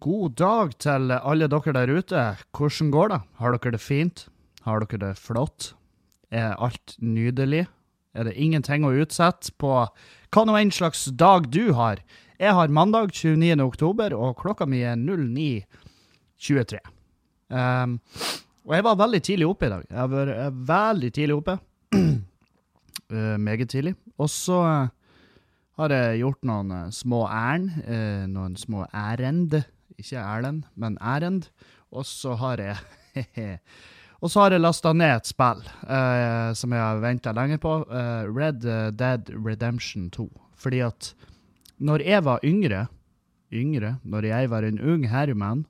[0.00, 2.20] God dag til alle dere der ute.
[2.56, 3.18] Hvordan går det?
[3.36, 4.22] Har dere det fint?
[4.64, 5.74] Har dere det flott?
[6.32, 7.66] Er alt nydelig?
[8.16, 9.74] Er det ingenting å utsette på
[10.32, 12.00] hva nå enn slags dag du har?
[12.40, 13.60] Jeg har mandag 29.
[13.60, 16.80] oktober, og klokka mi er 09.23.
[17.52, 17.98] Um,
[18.64, 19.84] og jeg var veldig tidlig oppe i dag.
[19.84, 21.58] Jeg var uh, veldig tidlig oppe.
[21.98, 23.92] uh, meget tidlig.
[24.16, 24.88] Og så uh,
[25.76, 27.84] har jeg gjort noen små ærend.
[28.32, 29.58] noen små ærend.
[30.00, 31.50] Ikke Erlend, men Erend.
[31.92, 32.78] Og så har jeg
[34.20, 37.78] Og så har jeg lasta ned et spill eh, som jeg har venta lenge på.
[37.88, 38.66] Eh, Red
[39.00, 40.26] Dead Redemption 2.
[40.60, 41.14] Fordi at
[41.80, 42.82] når jeg var yngre,
[43.52, 45.64] yngre, når jeg var en ung herremann,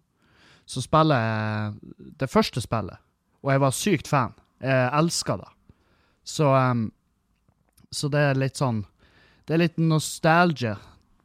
[0.67, 2.99] så spiller jeg det første spillet.
[3.43, 4.35] Og jeg var sykt fan.
[4.61, 5.51] Jeg elska det.
[6.27, 6.91] Så, um,
[7.91, 8.85] så det er litt sånn
[9.49, 10.77] Det er litt nostalgia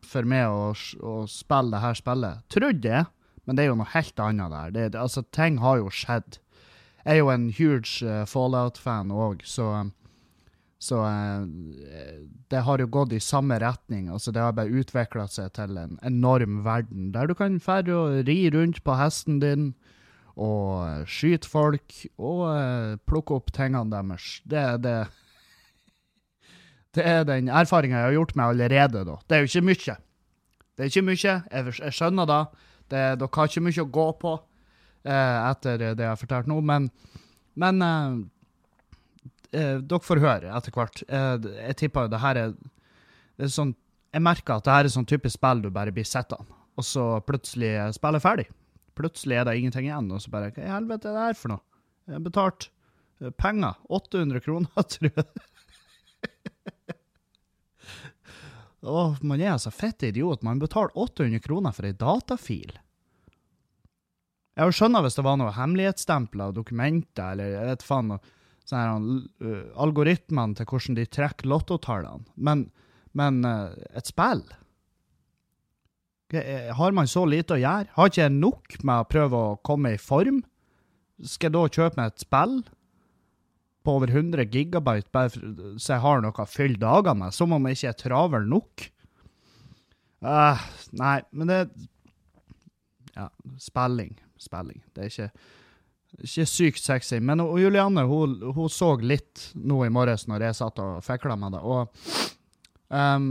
[0.07, 2.45] for meg å, å spille det her spillet.
[2.53, 3.03] Trodde det,
[3.45, 4.73] men det er jo noe helt annet der.
[4.75, 6.39] Det, altså, ting har jo skjedd.
[7.05, 9.67] Jeg er jo en huge uh, Fallout-fan òg, så,
[10.81, 11.45] så uh,
[12.49, 14.07] det har jo gått i samme retning.
[14.09, 18.23] Altså, det har bare utvikla seg til en enorm verden, der du kan ferde og
[18.29, 19.73] ri rundt på hesten din
[20.35, 22.49] og uh, skyte folk og
[23.05, 24.39] plukke opp tingene deres.
[24.49, 24.97] Det er det
[26.95, 29.17] det er den erfaringa jeg har gjort meg allerede, da.
[29.27, 29.95] Det er jo ikke mye.
[30.75, 31.17] Det er ikke mye.
[31.23, 32.39] Jeg, jeg skjønner da.
[32.91, 34.33] Det, dere har ikke mye å gå på
[35.05, 36.89] eh, etter det jeg har fortalt nå, men,
[37.57, 38.19] men eh,
[39.55, 41.01] eh, Dere får høre etter hvert.
[41.07, 42.53] Eh, jeg tipper jo det her er,
[43.39, 43.73] det er sånn
[44.15, 46.45] Jeg merker at det her er sånn typisk spill du bare blir sittende,
[46.77, 48.45] og så plutselig er spillet ferdig.
[48.95, 51.51] Plutselig er det ingenting igjen, og så bare Hva i helvete er det her for
[51.51, 51.63] noe?
[52.05, 52.69] Jeg har betalt
[53.23, 53.75] eh, penger.
[53.89, 55.25] 800 kroner, tror jeg.
[58.85, 60.43] Åh, man er altså fett idiot.
[60.45, 62.75] Man betaler 800 kroner for ei datafil.
[64.55, 68.13] Jeg skjønner hvis det var noe hemmelighetsstempler og dokumenter, eller jeg vet faen
[68.65, 69.09] sånn
[69.43, 72.69] uh, algoritmene til hvordan de trekker lottotallene, men,
[73.13, 74.41] men uh, et spill
[76.79, 77.91] Har man så lite å gjøre?
[77.93, 80.39] Har ikke jeg nok med å prøve å komme i form?
[81.21, 82.57] Skal jeg da kjøpe meg et spill
[83.85, 87.67] på over 100 gigabyte bare så jeg har noe å fylle dagene med, som om
[87.69, 88.87] jeg ikke er travel nok.
[90.25, 90.63] Uh,
[90.97, 91.59] nei, men det
[93.15, 93.29] Ja,
[93.61, 94.15] spilling.
[94.41, 94.81] Spilling.
[94.91, 95.29] Det er ikke,
[96.25, 97.21] ikke sykt sexy.
[97.23, 101.37] Men og Julianne hun, hun, så litt nå i morges når jeg satt og fikla
[101.39, 101.93] med det, og
[102.89, 103.29] um,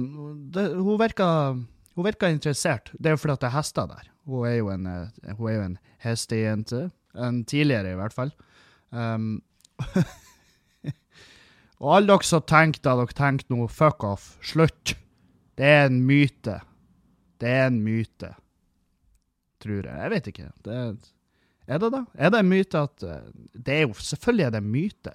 [0.55, 1.29] det, hun virka
[1.95, 2.91] hun virka interessert.
[2.99, 4.11] Det er jo fordi det er hester der.
[4.27, 6.91] Hun er jo en, eh, hun er jo en hestejente.
[7.15, 8.33] En tidligere, i hvert fall.
[8.91, 9.43] Um,
[11.84, 14.95] Og alle dere som tenkte at dere tenkte noe fuck off, slutt.
[15.55, 16.56] Det er en myte.
[17.41, 18.31] Det er en myte.
[19.61, 19.93] Tror jeg.
[19.93, 20.49] Jeg vet ikke.
[20.65, 20.94] Det er,
[21.69, 22.00] er, det da?
[22.17, 25.15] Er det en myte at eh, Det er jo Selvfølgelig er det en myte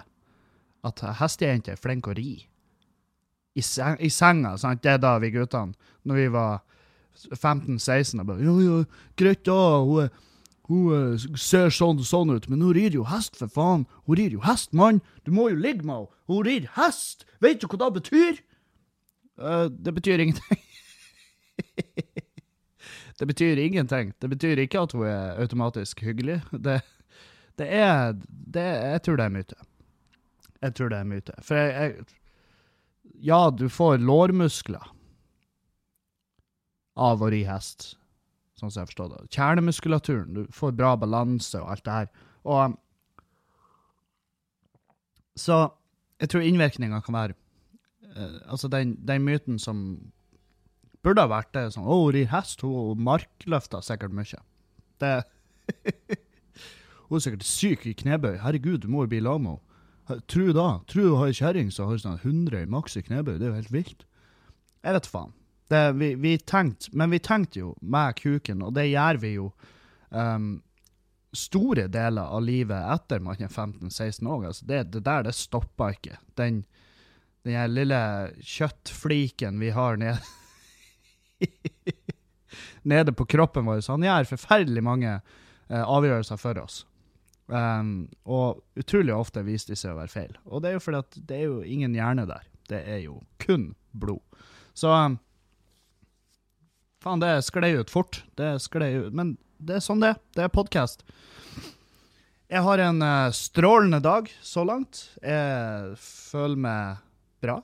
[0.88, 2.38] at hestejenter er flinke å ri.
[3.58, 4.54] I, sen, I, senga.
[4.62, 4.84] sant?
[4.84, 5.76] Det er da vi guttene,
[6.08, 6.62] når vi var
[7.36, 8.78] 15-16 og bare Jo, jo,
[9.20, 9.58] greit, da.
[9.84, 10.14] Hun er
[10.70, 13.88] hun uh, ser sånn sånn ut, men hun rir jo hest, for faen.
[14.06, 15.02] Hun rir jo hest, mann.
[15.26, 16.20] Du må jo ligge med henne.
[16.30, 17.26] Hun rir hest.
[17.42, 18.42] Vet du hva det betyr?
[19.42, 20.62] Uh, det betyr ingenting.
[23.20, 24.14] det betyr ingenting.
[24.22, 26.38] Det betyr ikke at hun er automatisk hyggelig.
[26.54, 26.80] Det,
[27.58, 29.60] det er det, Jeg tror det er myte.
[30.62, 31.38] Jeg tror det er myte.
[31.42, 32.06] For jeg, jeg
[33.26, 34.86] Ja, du får lårmuskler
[37.00, 37.96] av å ri hest
[38.60, 39.24] sånn som jeg forstår det.
[39.36, 42.14] Kjernemuskulaturen, du får bra balanse og alt det her.
[42.46, 42.78] Og
[45.40, 45.58] Så
[46.20, 47.36] jeg tror innvirkninga kan være
[48.16, 50.12] uh, Altså, den, den, myten som
[51.04, 54.42] burde ha vært det, sånn Å, hun rir hest, hun markløfter sikkert mye.
[55.00, 55.14] Det
[57.10, 58.36] Hun er sikkert syk i knebøy.
[58.44, 60.22] Herregud, du må jo bli lag med henne.
[60.30, 60.82] Tru da.
[60.90, 63.38] Tru hun har ei kjerring som har sånn 100 maks i knebøy.
[63.38, 64.06] Det er jo helt vilt.
[64.86, 65.34] Jeg vet faen.
[65.70, 69.52] Det, vi, vi tenkte, men vi tenkte jo med kuken, og det gjør vi jo
[70.10, 70.56] um,
[71.36, 74.48] store deler av livet etter man er 15-16 år.
[74.50, 76.18] Altså det, det, der det stopper ikke.
[76.40, 76.64] Den,
[77.46, 78.02] den lille
[78.42, 80.20] kjøttfliken vi har nede
[82.90, 83.82] nede på kroppen vår.
[83.86, 86.84] Så han gjør forferdelig mange uh, avgjørelser for oss.
[87.50, 90.36] Um, og utrolig ofte viser de seg å være feil.
[90.46, 92.46] Og det er jo fordi at det er jo ingen hjerne der.
[92.70, 94.22] Det er jo kun blod.
[94.78, 95.18] Så um,
[97.00, 98.24] Faen, det sklei ut fort.
[98.36, 99.14] Det sklei ut.
[99.16, 101.06] Men det er sånn det Det er podkast.
[102.50, 105.06] Jeg har en uh, strålende dag så langt.
[105.22, 107.04] Jeg føler meg
[107.40, 107.60] bra.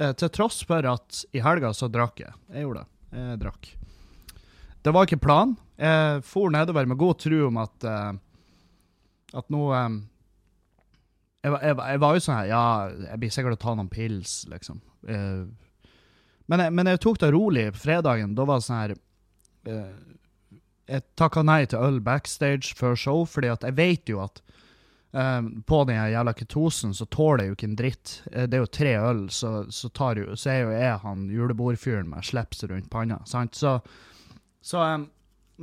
[0.00, 2.34] Uh, til tross for at i helga så drakk jeg.
[2.50, 2.92] Jeg gjorde det.
[3.16, 3.70] Jeg drakk.
[4.82, 5.56] det var ikke planen.
[5.76, 8.12] Jeg for nedover med god tro om at uh,
[9.36, 10.00] at nå um,
[11.44, 12.64] jeg, jeg, jeg var jo sånn her Ja,
[13.10, 14.80] jeg blir sikkert å ta noen pils, liksom.
[15.06, 15.44] Eh,
[16.46, 18.34] men, jeg, men jeg tok det rolig på fredagen.
[18.38, 19.94] Da var det sånn her eh,
[20.92, 24.42] Jeg takka nei til øl backstage før show, fordi at jeg vet jo at
[25.12, 28.14] eh, på den jævla ketosen så tåler jeg jo ikke en dritt.
[28.32, 31.26] Eh, det er jo tre øl, så, så, tar jo, så er jo jeg han
[31.34, 33.18] julebordfyren med slips rundt panna.
[33.26, 33.58] Sant?
[33.58, 33.78] Så,
[34.62, 34.96] så eh,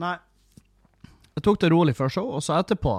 [0.03, 0.15] Nei.
[1.33, 2.95] Jeg tok det rolig før show, og så etterpå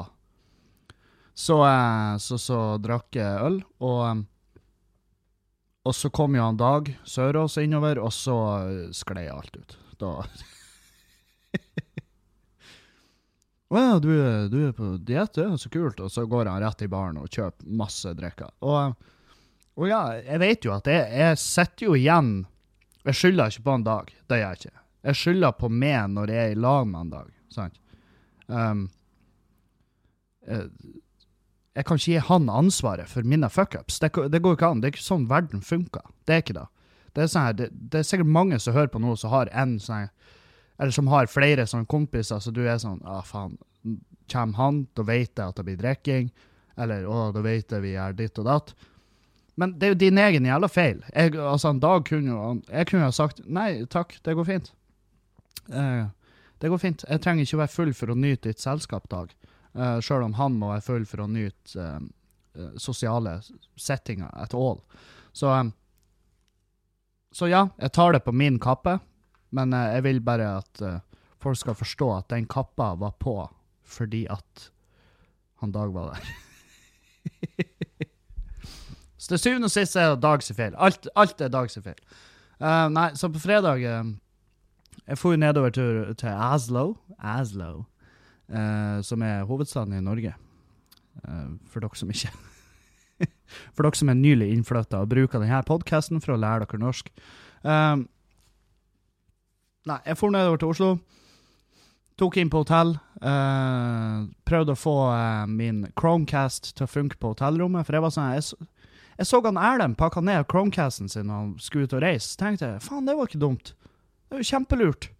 [1.34, 4.22] så, eh, så, så drakk jeg øl, og eh,
[5.84, 9.76] og så kom jo han Dag Sørås innover, og så eh, sklei alt ut.
[10.00, 10.24] Da
[13.74, 14.10] Å ja, du,
[14.52, 16.00] du er på diett, det er så kult.
[16.00, 18.50] Og så går han rett i baren og kjøper masse drikker.
[18.62, 18.94] Og,
[19.74, 22.30] og ja, jeg vet jo at jeg, jeg sitter jo igjen
[23.04, 24.82] Jeg skylder ikke på en Dag, det gjør jeg ikke.
[25.04, 27.80] Jeg skylder på meg når jeg er i lag med en Dag, sant?
[28.46, 28.86] Um,
[30.46, 30.68] eh,
[31.74, 33.98] jeg kan ikke gi han ansvaret for mine fuckups.
[34.02, 34.80] Det, det går ikke an.
[34.82, 36.06] Det er ikke sånn verden funker.
[36.26, 36.68] Det er ikke det.
[37.14, 39.50] Det er, sånn her, det, det er sikkert mange som hører på noe som har
[39.54, 40.08] en sånn
[40.78, 43.52] Eller som har flere sånne kompiser, så du er sånn ah, faen,
[44.30, 46.32] kommer han, da vet jeg at det blir drikking.
[46.78, 48.74] Eller å, da vet jeg vi gjør ditt og datt.
[49.54, 51.04] Men det er jo din egen jævla feil.
[51.14, 54.72] Jeg, altså, en dag kunne jo Jeg kunne ha sagt nei takk, det går fint.
[55.70, 56.06] Eh,
[56.58, 57.04] det går fint.
[57.06, 59.30] Jeg trenger ikke være full for å nyte ditt selskap, Dag.
[59.74, 62.02] Uh, Sjøl om han må være full for å nyte eh,
[62.54, 63.40] eh, sosiale
[63.74, 64.78] settinger at all.
[65.34, 65.72] Så, um,
[67.34, 69.00] så ja, jeg tar det på min kappe,
[69.50, 71.00] men uh, jeg vil bare at eh,
[71.42, 73.34] folk skal forstå at den kappa var på
[73.84, 74.70] fordi at
[75.60, 76.30] han Dag var der.
[79.18, 80.74] så til syvende og sist er det Dag sin feil.
[80.78, 81.98] Alt, alt er Dag sin feil.
[82.60, 84.14] Eh, nei, så på fredag eh,
[85.08, 86.94] Jeg dro nedover til, til Aslo.
[87.18, 87.84] Aslo
[88.48, 90.34] eh, som er hovedstaden i Norge.
[91.24, 92.32] Eh, for dere som ikke
[93.76, 97.10] For dere som er nylig innflytta og bruker denne podkasten for å lære dere norsk.
[97.62, 97.96] Eh,
[99.90, 100.92] nei, jeg for nedover til Oslo.
[102.20, 102.94] Tok inn på hotell.
[103.22, 107.86] eh, prøvde å få eh, min Chromecast til å funke på hotellrommet.
[107.86, 108.68] For jeg var sånn Jeg,
[109.18, 112.36] jeg så han Erlend pakka ned Chromecasten sin og skulle ut og reise.
[112.38, 113.74] Tenkte jeg faen, det var ikke dumt.
[114.28, 115.10] Det er jo kjempelurt.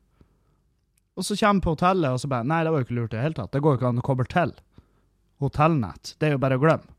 [1.15, 3.17] Og så kommer på hotellet, og så bare Nei, det var jo ikke lurt i
[3.17, 3.53] det hele tatt.
[3.55, 4.55] Det går jo ikke an å koble til
[5.43, 6.15] hotellnett.
[6.19, 6.91] Det er jo bare å glemme.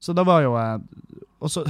[0.00, 1.64] Så da var jo Og så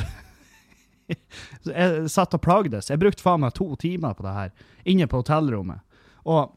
[1.67, 2.91] Jeg satt og plagdes.
[2.91, 4.51] Jeg brukte faen meg to timer på det her,
[4.89, 5.83] inne på hotellrommet.
[6.29, 6.53] Og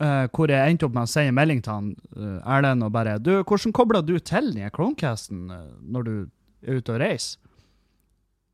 [0.00, 3.18] uh, hvor jeg endte opp med å sende melding til han uh, Erlend og bare
[3.18, 6.14] Du, hvordan kobler du til den Chromecasten uh, når du
[6.62, 7.40] er ute og reiser?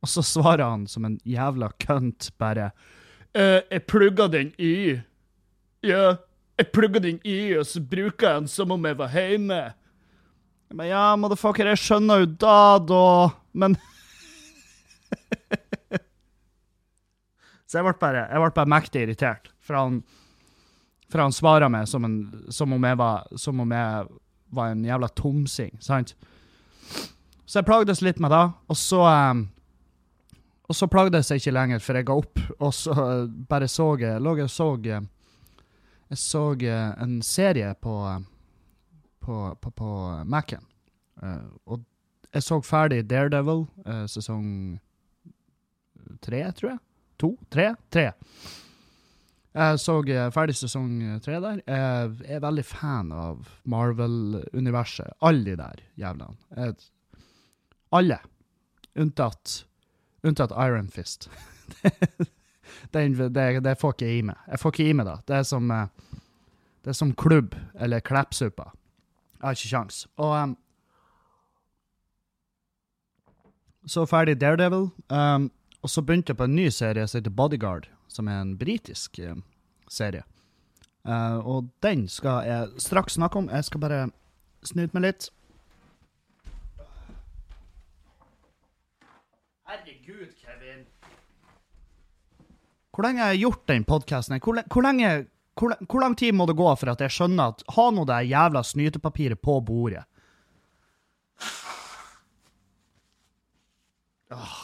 [0.05, 2.71] Og så svarer han som en jævla kønt bare
[3.37, 4.97] Eh, jeg plugger den i.
[5.85, 6.17] Ja,
[6.57, 9.59] jeg plugger den i, og så bruker jeg den som om jeg var hjemme.
[10.73, 13.03] Men ja, motherfucker, jeg skjønner jo da, da,
[13.55, 13.77] men
[17.67, 18.25] Så jeg ble bare,
[18.55, 20.01] bare mektig irritert, for han,
[21.11, 24.07] for han svarer meg som, en, som, om jeg var, som om jeg
[24.55, 26.15] var en jævla tomsing, sant?
[27.47, 29.35] Så jeg plagdes litt med det, og så eh,
[30.67, 32.41] og så plagdes jeg ikke lenger, for jeg ga opp.
[32.59, 35.05] Og så eh, bare så jeg lå og så eh,
[36.11, 38.25] Jeg så eh, en serie på eh,
[39.27, 39.91] på, på, på
[40.25, 40.67] Mac-en.
[41.23, 41.85] Eh, og
[42.35, 44.47] jeg så ferdig Daredevil, eh, sesong
[46.23, 46.81] tre, tror jeg.
[47.23, 47.33] To?
[47.51, 47.71] Tre?
[47.91, 48.11] Tre.
[49.57, 51.63] Jeg så eh, ferdig sesong eh, tre der.
[51.67, 55.17] Jeg er veldig fan av Marvel-universet.
[55.27, 56.75] Alle de der jævlene.
[57.97, 58.21] Alle.
[58.97, 59.63] Unntatt
[60.27, 61.29] Unntatt Iron Fist.
[62.91, 64.39] det, det, det får ikke i meg.
[64.51, 65.17] Jeg får ikke i meg det.
[65.29, 66.21] Det er som, eh,
[66.85, 68.73] det er som klubb eller kleppsuppa.
[69.37, 70.07] Jeg har ikke kjangs.
[70.17, 70.57] Og um,
[73.87, 74.89] Så ferdig Daredevil.
[75.09, 75.51] Um,
[75.83, 79.21] og så begynte jeg på en ny serie som heter Bodyguard, som er en britisk
[79.31, 79.45] um,
[79.89, 80.25] serie.
[81.07, 83.51] Uh, og den skal jeg straks snakke om.
[83.51, 84.01] Jeg skal bare
[84.67, 85.29] snyte meg litt.
[89.67, 90.85] Herregud, Kevin.
[92.95, 94.39] Hvor lenge har jeg gjort den podkasten?
[94.39, 94.87] Hvor, hvor,
[95.59, 98.21] hvor, hvor lang tid må det gå for at jeg skjønner at ha nå det
[98.31, 100.05] jævla snytepapiret på bordet?
[104.31, 104.63] Åh.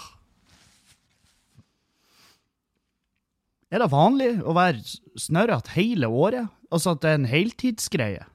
[3.73, 4.85] Er det vanlig å være
[5.19, 6.47] snørret hele året?
[6.71, 8.27] Altså at det er en heltidsgreie?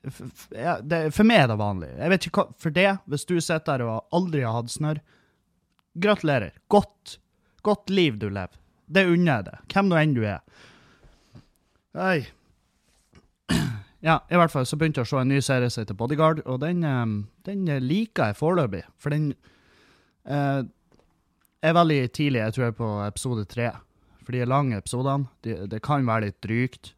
[0.00, 1.90] Det, for meg er det vanlig.
[1.98, 5.02] Jeg vet ikke hva, For det, hvis du sitter der og aldri har hatt snørr,
[6.00, 6.54] gratulerer.
[6.72, 7.18] Godt,
[7.66, 8.56] godt liv du lever.
[8.90, 9.58] det unner jeg deg.
[9.74, 10.40] Hvem nå enn du er.
[11.98, 12.18] Nei.
[14.00, 16.38] Ja, i hvert fall så begynte jeg å se en ny serie som heter Bodyguard,
[16.48, 16.80] og den,
[17.44, 18.80] den liker jeg foreløpig.
[18.96, 19.26] For den
[20.24, 20.62] eh,
[21.60, 23.66] er veldig tidlig, jeg tror jeg er på episode tre.
[24.24, 25.28] For de er lange episodene.
[25.44, 26.94] De, det kan være litt drygt.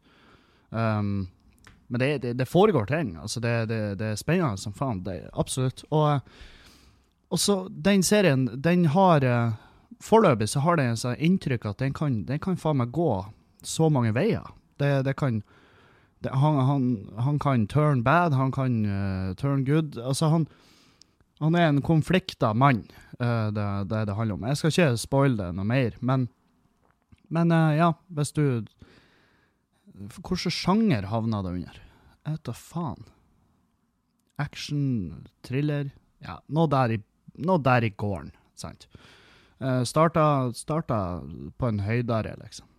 [0.71, 1.27] Um,
[1.93, 3.11] men det, det, det, foregår ting.
[3.21, 3.51] Altså, det,
[4.01, 5.03] er spennende som faen.
[5.37, 5.83] Absolutt.
[5.93, 6.23] Og,
[7.29, 9.59] og så den serien, den har eh,
[10.03, 13.11] Foreløpig så har den et inntrykk at den kan, den kan faen meg gå
[13.63, 14.49] så mange veier.
[14.81, 15.37] Det, kan
[16.25, 16.87] han, han,
[17.21, 19.95] han, kan turn bad, han kan uh, turn good.
[20.01, 20.47] Altså, han,
[21.39, 22.81] han er en konflikta mann,
[23.21, 24.49] uh, det, det det handler om.
[24.49, 26.27] Jeg skal ikke spoile det noe mer, men,
[27.29, 28.65] men ja, hvis du
[29.93, 31.82] Hvilken sjanger havna det under?
[32.23, 33.09] Jeg vet da faen.
[34.41, 34.83] Action,
[35.45, 35.91] thriller
[36.23, 36.99] Ja, noe der i,
[37.43, 38.87] noe der i gården, sant.
[39.59, 40.97] starta, starta
[41.59, 42.69] på en høydere, liksom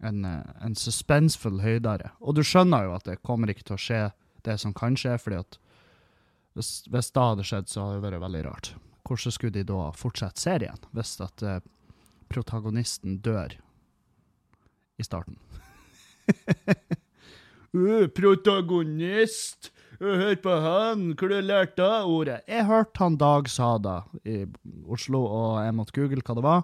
[0.00, 2.12] en, eh, en suspensfull høydere.
[2.20, 4.02] Og du skjønner jo at det kommer ikke til å skje
[4.46, 5.58] det som kan skje, fordi at
[6.56, 8.72] hvis, hvis det hadde skjedd, så hadde det vært veldig rart.
[9.06, 11.60] Hvordan skulle de da fortsette serien, hvis at uh,
[12.30, 13.54] protagonisten dør
[15.00, 15.38] i starten?
[17.76, 19.72] uh, protagonist!
[20.00, 22.38] Hør på han, hvor du lærte det ordet?
[22.48, 24.36] Jeg hørte han Dag sa det i
[24.88, 26.62] Oslo, og jeg måtte google hva det var.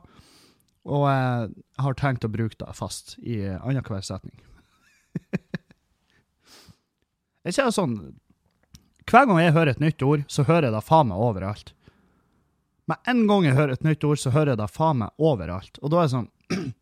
[0.88, 1.50] Og jeg
[1.84, 4.38] har tenkt å bruke det fast i annenhver setning.
[7.44, 7.96] jeg ser sånn
[9.04, 11.74] Hver gang jeg hører et nytt ord, så hører jeg det faen meg overalt.
[12.88, 15.76] Men en gang jeg hører et nytt ord, så hører jeg det faen meg overalt.
[15.82, 16.32] Og da er det sånn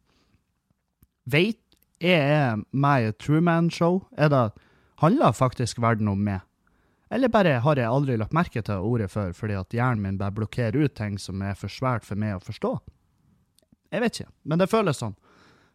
[1.35, 1.64] Veit
[2.05, 4.03] er med i et Truman-show?
[4.17, 4.45] Er det
[5.03, 6.45] Handler faktisk verden om meg?
[7.11, 10.35] Eller bare har jeg aldri lagt merke til ordet før fordi at hjernen min bare
[10.35, 12.73] blokkerer ut ting som er for svært for meg å forstå?
[13.95, 15.15] Jeg vet ikke, men det føles sånn.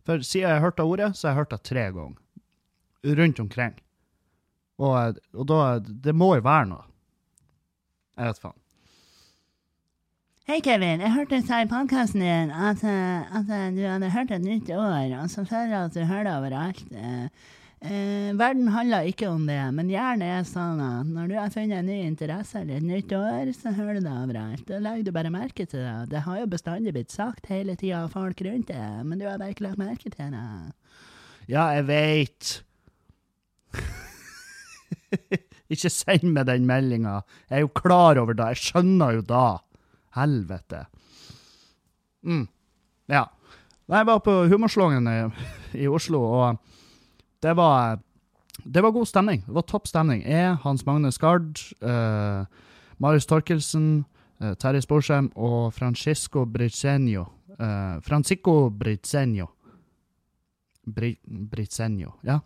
[0.07, 2.17] For siden jeg hørte ordet, så har jeg hørt det tre ganger.
[3.19, 3.75] Rundt omkring.
[4.79, 6.85] Og, og da Det må jo være noe.
[8.19, 8.57] Jeg vet faen.
[10.49, 10.97] Hei, Kevin.
[10.99, 15.29] Jeg hørte i podkasten din at, eh, at, du hadde hørt et nytt år, og
[15.29, 16.83] så føler jeg at du hører det overalt.
[16.89, 17.27] Uh,
[17.79, 21.79] Eh, verden handler ikke om det, men hjernen er sånn at når du har funnet
[21.79, 24.65] en ny interesse eller et nytt år, så hører du det overalt.
[24.67, 26.09] Da legger du bare merke til det.
[26.11, 29.39] Det har jo bestandig blitt sagt hele tida av folk rundt det, men du har
[29.39, 30.43] bare ikke lagt merke til det.
[31.47, 32.51] Ja, jeg veit.
[35.71, 37.21] ikke send meg den meldinga.
[37.47, 38.57] Jeg er jo klar over det.
[38.57, 39.47] Jeg skjønner jo da.
[40.15, 40.85] Helvete.
[42.25, 42.47] Mm.
[43.09, 43.25] Ja.
[43.89, 45.17] Jeg var på Humorslången i,
[45.81, 46.57] i Oslo, og
[47.41, 47.99] det var,
[48.63, 49.43] det var god stemning.
[49.47, 50.21] Det var topp stemning.
[50.27, 52.45] Jeg, Hans Magne Skard, uh,
[52.97, 54.05] Marius Torkelsen,
[54.43, 57.25] uh, Terje Sporsheim og Francisco Bricenio.
[57.59, 59.47] Uh, Francisco Bricenio.
[60.85, 62.39] Bri, Bricenio, ja.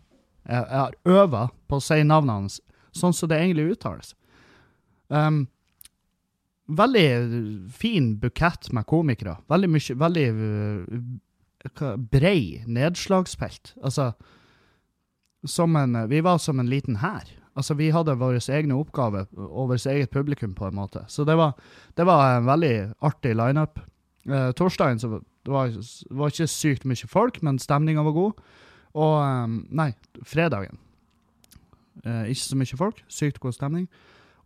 [0.48, 2.60] Jeg, jeg har øva på å si navnet hans
[2.94, 4.14] sånn som det egentlig uttales.
[5.08, 5.46] Um,
[6.66, 9.36] veldig fin bukett med komikere.
[9.52, 13.74] Veldig mye Veldig uh, brei nedslagsfelt.
[13.82, 14.12] Altså
[15.44, 17.28] som en, vi var som en liten hær.
[17.54, 21.04] Altså, vi hadde våre egne oppgaver og vårt eget publikum, på en måte.
[21.08, 21.52] Så det var,
[21.94, 23.78] det var en veldig artig lineup.
[24.24, 28.40] Uh, torsdagen så det var det ikke sykt mye folk, men stemninga var god.
[28.96, 29.92] Og um, Nei,
[30.24, 30.80] fredagen.
[32.04, 33.86] Uh, ikke så mye folk, sykt god stemning.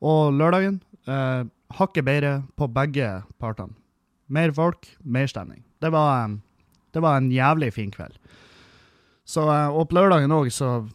[0.04, 0.76] Og lørdagen
[1.10, 1.46] eh,
[1.76, 3.10] hakket bedre på begge
[3.40, 3.75] partene.
[4.28, 5.62] Mer folk, mer stemning.
[5.80, 6.40] Det var, um,
[6.92, 8.16] det var en jævlig fin kveld.
[9.28, 10.88] Så, eh, og på lørdagen òg, så,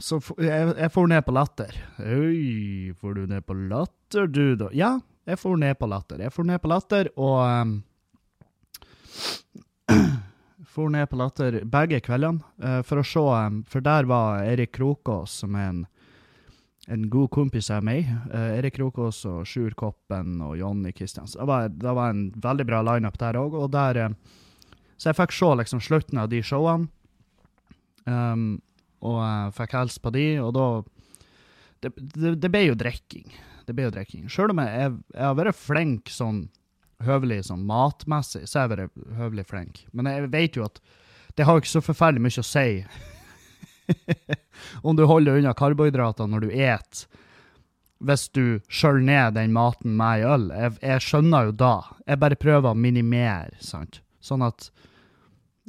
[0.00, 1.76] så jeg, jeg for ned på latter.
[2.00, 4.70] Oi, får du ned på latter, du, da?
[4.76, 4.94] Ja,
[5.28, 6.22] jeg for ned på latter.
[6.24, 7.78] Jeg for ned på latter, og um,
[10.70, 14.70] For ned på latter begge kveldene uh, for å se um, For der var Erik
[14.76, 15.80] Krokås, som er en,
[16.90, 18.08] en god kompis av meg.
[18.32, 21.38] Uh, Erik Rokås og Sjur Koppen og Jonny Kristiansen.
[21.38, 23.54] Det var, det var en veldig bra lineup der òg.
[23.54, 24.16] Og der uh,
[24.96, 26.90] Så jeg fikk se liksom slutten av de showene.
[28.06, 28.58] Um,
[29.06, 30.66] og jeg fikk hilse på de, og da
[31.80, 33.30] Det, det, det ble jo drikking.
[33.64, 34.26] Det ble jo drikking.
[34.28, 36.50] Sjøl om jeg, jeg, har vært flink sånn
[37.06, 39.80] høvelig sånn matmessig, så har jeg vært høvelig flink.
[39.96, 40.76] Men jeg vet jo at
[41.38, 42.66] det har ikke så forferdelig mye å si
[44.86, 47.04] om du holder unna karbohydrater når du et
[48.00, 50.46] hvis du skjøller ned den maten med øl.
[50.56, 51.74] Jeg, jeg, skjønner jo da.
[52.08, 54.00] Jeg bare prøver å minimere, sant.
[54.24, 54.70] Sånn at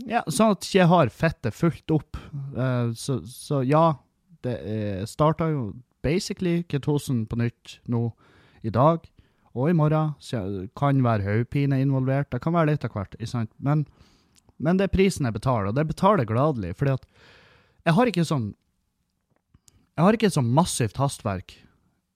[0.08, 2.20] ja, sånn at jeg har fettet fullt opp.
[2.56, 3.98] Uh, så, så, ja,
[4.46, 8.08] det uh, starta jo basically ketosen på nytt nå
[8.66, 9.04] i dag
[9.52, 10.16] og i morgen.
[10.24, 12.32] Så kan være hodepine involvert.
[12.32, 13.20] Det kan være litt av hvert.
[13.60, 13.84] Men,
[14.58, 17.08] men det er prisen jeg betaler, og det betaler jeg gladelig, fordi at
[17.86, 18.52] jeg har ikke sånn
[19.98, 21.54] Jeg har ikke sånn massivt hastverk.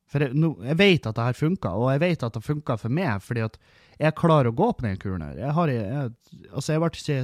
[0.10, 2.78] For jeg, no, jeg vet at det her funka, og jeg vet at det funka
[2.80, 3.58] for meg, fordi at
[4.00, 5.36] jeg klarer å gå på den kuren her.
[5.42, 6.12] Jeg har jeg,
[6.52, 7.18] altså jeg ble ikke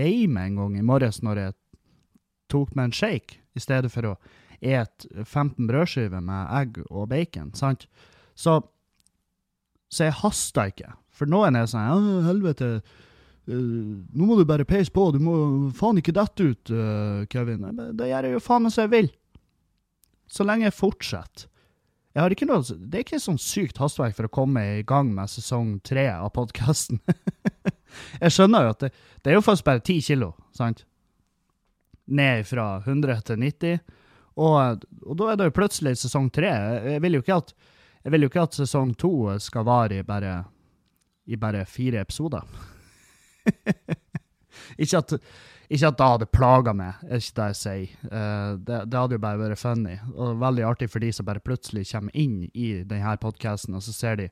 [0.00, 1.56] lei meg en gang i morges når jeg
[2.52, 4.16] tok meg en shake, i stedet for å
[4.64, 7.86] et 15 brødskiver med egg og bacon, sant?
[8.34, 8.58] Så,
[9.92, 10.94] så jeg haster ikke.
[11.14, 12.70] For noen er sånn, Å, helvete,
[13.48, 13.56] eh,
[14.14, 15.34] nå må du bare peise på, du må
[15.76, 17.66] faen ikke dette ut, uh, Kevin.
[17.96, 19.10] Det gjør jeg jo faen meg som jeg vil.
[20.30, 21.50] Så lenge jeg fortsetter.
[22.14, 25.08] Jeg har ikke noe, det er ikke sånn sykt hastverk for å komme i gang
[25.16, 27.00] med sesong tre av podkasten.
[28.22, 30.84] jeg skjønner jo at det, det er jo faktisk bare 10 kilo, sant?
[32.06, 33.82] Ned fra 100 til 90.
[34.38, 36.52] Og, og da er det jo plutselig sesong tre.
[36.94, 37.50] Jeg vil jo ikke at,
[38.06, 40.36] jeg vil jo ikke at sesong to skal vare i bare,
[41.26, 42.46] i bare fire episoder.
[44.82, 45.16] ikke, at,
[45.68, 47.96] ikke at det hadde plaga meg, er ikke det jeg sier.
[48.10, 49.96] Uh, det, det hadde jo bare vært funny.
[50.14, 53.96] Og veldig artig for de som bare plutselig kommer inn i denne podkasten, og så
[53.96, 54.30] ser de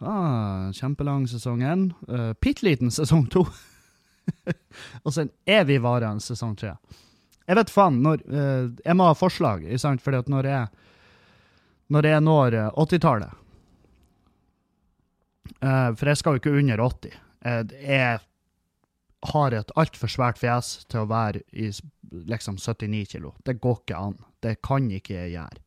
[0.00, 3.46] ah, kjempelang sesong én, uh, bitte liten sesong to.
[5.04, 6.74] og så en evigvarende sesong tre.
[7.46, 10.02] Jeg vet faen, når uh, Jeg må ha forslag, sant?
[10.02, 10.84] Fordi at når jeg
[11.94, 13.42] Når jeg når eh, 80-tallet
[15.62, 17.12] Uh, For jeg skal jo ikke under 80.
[17.70, 18.18] det jeg
[19.32, 21.70] har et altfor svært fjes til å være i
[22.30, 23.34] liksom 79 kilo.
[23.44, 24.18] Det går ikke an.
[24.42, 25.62] Det kan ikke jeg gjøre.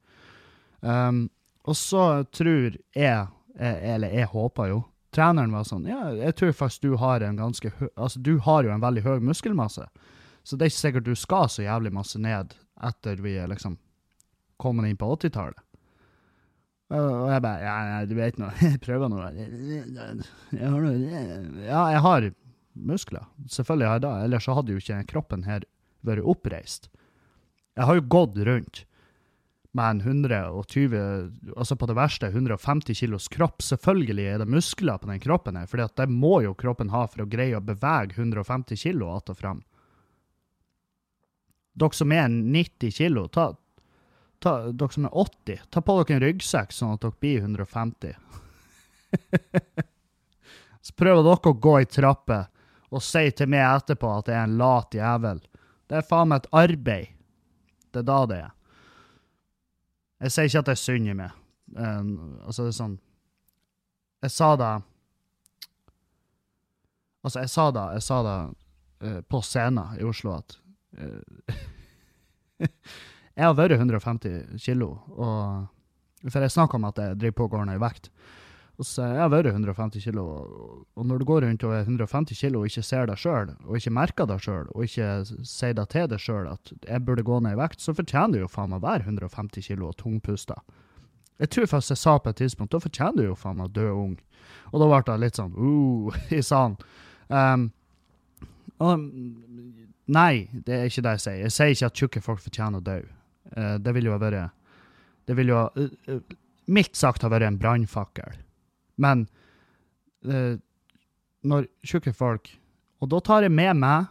[0.81, 1.25] Um,
[1.67, 3.27] og så tror jeg,
[3.59, 4.79] eh, eller jeg håper jo,
[5.11, 8.71] treneren var sånn Ja, jeg tror faktisk du har en ganske Altså, du har jo
[8.71, 9.87] en veldig høy muskelmasse.
[10.43, 12.55] Så det er ikke sikkert du skal så jævlig masse ned
[12.87, 13.75] etter vi er liksom
[14.61, 15.59] kommet inn på 80-tallet.
[16.95, 19.19] Og jeg bare Ja, du vet nå, jeg prøver nå.
[19.35, 20.95] Jeg har noe
[21.67, 22.29] Ja, jeg har
[22.85, 23.27] muskler.
[23.51, 24.13] Selvfølgelig har jeg det.
[24.27, 25.65] Ellers så hadde jo ikke kroppen her
[26.05, 26.89] vært oppreist.
[27.75, 28.85] Jeg har jo gått rundt
[29.71, 33.61] med en 120, altså på det verste 150 kilos kropp.
[33.61, 37.23] Selvfølgelig er det muskler på den kroppen her, for det må jo kroppen ha for
[37.23, 39.61] å greie å bevege 150 kilo att og fram.
[41.79, 43.53] Dere som er 90 kilo, ta,
[44.41, 48.17] ta, dere som er 80, ta på dere en ryggsekk sånn at dere blir 150.
[50.81, 52.49] Så prøver dere å gå i trapper
[52.89, 55.41] og si til meg etterpå at jeg er en lat jævel.
[55.89, 57.11] Det er faen meg et arbeid.
[57.89, 58.55] Det er da det er.
[60.19, 61.35] Jeg sier ikke at det er synd i meg.
[61.69, 62.01] Uh,
[62.45, 62.95] altså, det er sånn
[64.25, 64.69] Jeg sa det
[67.21, 68.37] Altså, jeg sa det, jeg sa det
[69.05, 70.55] uh, på scenen i Oslo at
[70.97, 71.59] uh,
[73.37, 77.77] Jeg har vært 150 kilo, og For jeg snakker om at jeg driver på ned
[77.77, 78.09] i vekt.
[78.79, 80.23] Og så jeg har vært 150 kilo,
[80.95, 83.75] og, når du går rundt og er 150 kilo og ikke ser deg sjøl, og
[83.75, 85.09] ikke merker deg sjøl, og ikke
[85.43, 88.45] sier deg til deg sjøl at jeg burde gå ned i vekt, så fortjener du
[88.45, 90.61] jo faen meg å være 150 kilo og tungpusta.
[91.43, 93.75] Jeg tror faktisk jeg sa på et tidspunkt da fortjener du jo faen meg å
[93.75, 94.17] dø ung.
[94.71, 96.79] Og da ble det litt sånn uh, i salen.
[97.27, 97.69] Um,
[98.79, 99.07] og,
[100.07, 101.39] nei, det er ikke det jeg sier.
[101.43, 103.01] Jeg sier ikke at tjukke folk fortjener å dø.
[103.55, 104.53] Uh, det vil jo ha vært
[105.27, 106.37] Det vil jo uh,
[106.71, 108.45] mildt sagt ha vært en brannfakkel.
[108.99, 109.25] Men
[110.27, 110.59] eh,
[111.47, 112.51] når tjukke folk
[112.99, 114.09] Og da tar jeg med meg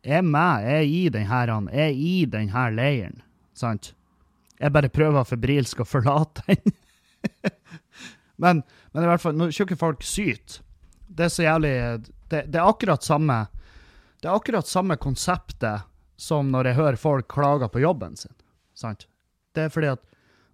[0.00, 3.18] er med, jeg er i den her, jeg er i den her leiren,
[3.52, 3.90] sant?
[4.56, 6.72] Jeg bare prøver febrilsk å forlate den.
[8.42, 10.62] men, men i hvert fall, når tjukke folk syter
[11.04, 11.72] Det er så jævlig
[12.32, 13.42] det, det er akkurat samme
[14.22, 15.84] Det er akkurat samme konseptet
[16.16, 18.32] som når jeg hører folk klage på jobben sin.
[18.76, 19.06] Sant?
[19.56, 20.02] Det er fordi at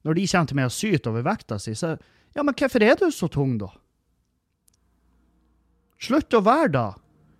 [0.06, 1.96] når de kommer til meg og syter over vekta si, så
[2.36, 3.70] Ja, men hvorfor er du så tung, da?
[6.02, 6.86] Slutt å være da.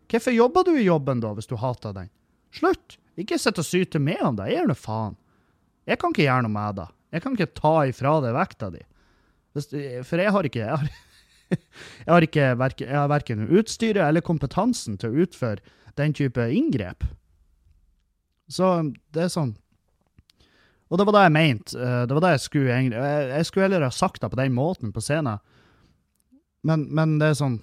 [0.08, 2.08] Hvorfor jobber du i jobben, da, hvis du hater den?
[2.56, 2.96] Slutt!
[3.16, 4.50] Ikke sitt og syte med om det.
[4.52, 5.16] Gjør nå faen.
[5.88, 6.86] Jeg kan ikke gjøre noe med det.
[7.14, 8.82] Jeg kan ikke ta ifra deg vekta di.
[10.04, 10.88] For jeg har ikke Jeg har,
[12.04, 12.48] jeg har ikke
[12.84, 15.64] jeg har verken utstyret eller kompetansen til å utføre
[15.96, 17.06] den type inngrep.
[18.52, 18.68] Så
[19.16, 19.54] det er sånn
[20.86, 21.78] Og det var det jeg mente.
[21.78, 24.52] eh, Det var det jeg skulle egentlig Jeg, skulle heller ha sagt det på den
[24.54, 25.38] måten på scenen,
[26.66, 27.60] men, men det er sånn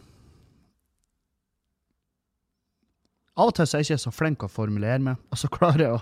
[3.34, 5.86] Av og til så er jeg ikke så flink å formulere meg, og så klarer
[5.88, 6.02] jeg å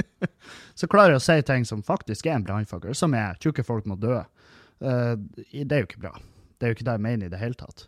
[0.80, 3.84] så klarer jeg å si ting som faktisk er en brannfakkel, som er tjukke folk
[3.84, 4.16] må dø.
[4.80, 5.12] Eh,
[5.52, 6.12] det er jo ikke bra.
[6.56, 7.84] Det er jo ikke det jeg mener i det hele tatt.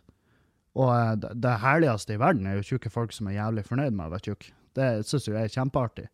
[0.77, 4.05] Og eh, det herligste i verden er jo tjukke folk som er jævlig fornøyd med
[4.05, 4.45] å være tjukk.
[4.77, 6.05] Det syns jo jeg er kjempeartig.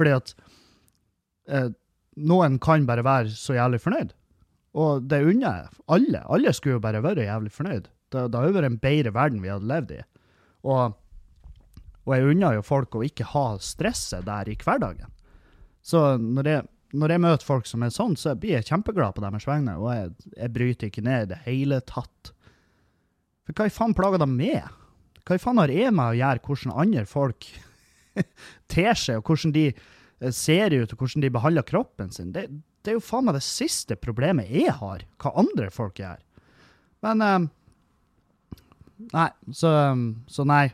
[0.00, 0.32] Fordi at
[1.48, 1.68] eh,
[2.28, 4.14] noen kan bare være så jævlig fornøyd.
[4.78, 6.22] Og det unner jeg alle.
[6.28, 7.90] Alle skulle jo bare vært jævlig fornøyd.
[8.12, 10.00] Det, det hadde vært en bedre verden vi hadde levd i.
[10.68, 10.96] Og,
[12.08, 15.12] Og jeg unner jo folk å ikke ha stresset der i hverdagen.
[15.84, 16.64] Så når jeg,
[16.96, 19.90] når jeg møter folk som er sånn, så blir jeg kjempeglad på deres vegne, og
[19.92, 22.32] jeg, jeg bryter ikke ned i det hele tatt.
[23.44, 24.64] For hva i faen plager de med?
[25.28, 27.48] Hva i faen har jeg med å gjøre hvordan andre folk
[28.72, 29.66] ter seg, og hvordan de
[30.20, 32.32] eh, ser ut, og hvordan de behandler kroppen sin?
[32.34, 32.48] Det,
[32.84, 36.20] det er jo faen meg det siste problemet jeg har, hva andre folk gjør.
[37.06, 37.48] Men um,
[38.98, 39.70] Nei, så,
[40.26, 40.72] så nei.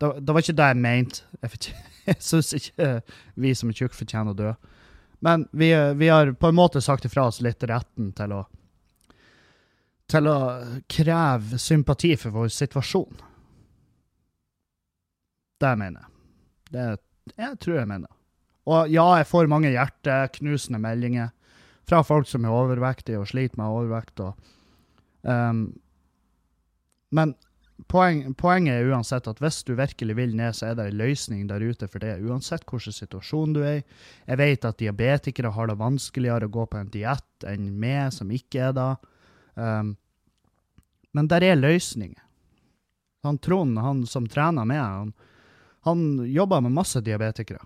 [0.00, 1.26] Det, var ikke det jeg mente.
[1.44, 1.74] Jeg,
[2.08, 2.90] jeg syns ikke
[3.40, 4.52] vi som er tjukke, fortjener å dø.
[5.24, 8.44] Men vi, vi, har på en måte sagt ifra oss litt retten til å
[10.06, 10.38] til å
[10.86, 13.22] kreve sympati for vår situasjon.
[15.58, 16.12] Det mener jeg.
[16.70, 16.84] Det
[17.42, 18.12] jeg tror jeg mener.
[18.66, 21.32] Og ja, jeg får mange hjerteknusende meldinger
[21.86, 24.22] fra folk som er overvektige og sliter med overvekt.
[24.24, 24.54] Og,
[25.22, 25.68] um,
[27.14, 27.34] men
[27.92, 31.44] poeng, poenget er uansett at hvis du virkelig vil ned, så er det en løsning
[31.50, 33.84] der ute for det, uansett hvilken situasjon du er i.
[34.26, 38.34] Jeg vet at diabetikere har det vanskeligere å gå på en diett enn meg, som
[38.34, 38.90] ikke er det.
[39.54, 39.94] Um,
[41.14, 42.22] men der er løsninger.
[43.26, 45.14] Han Trond, han som trener med, han,
[45.86, 47.62] han jobber med masse diabetikere.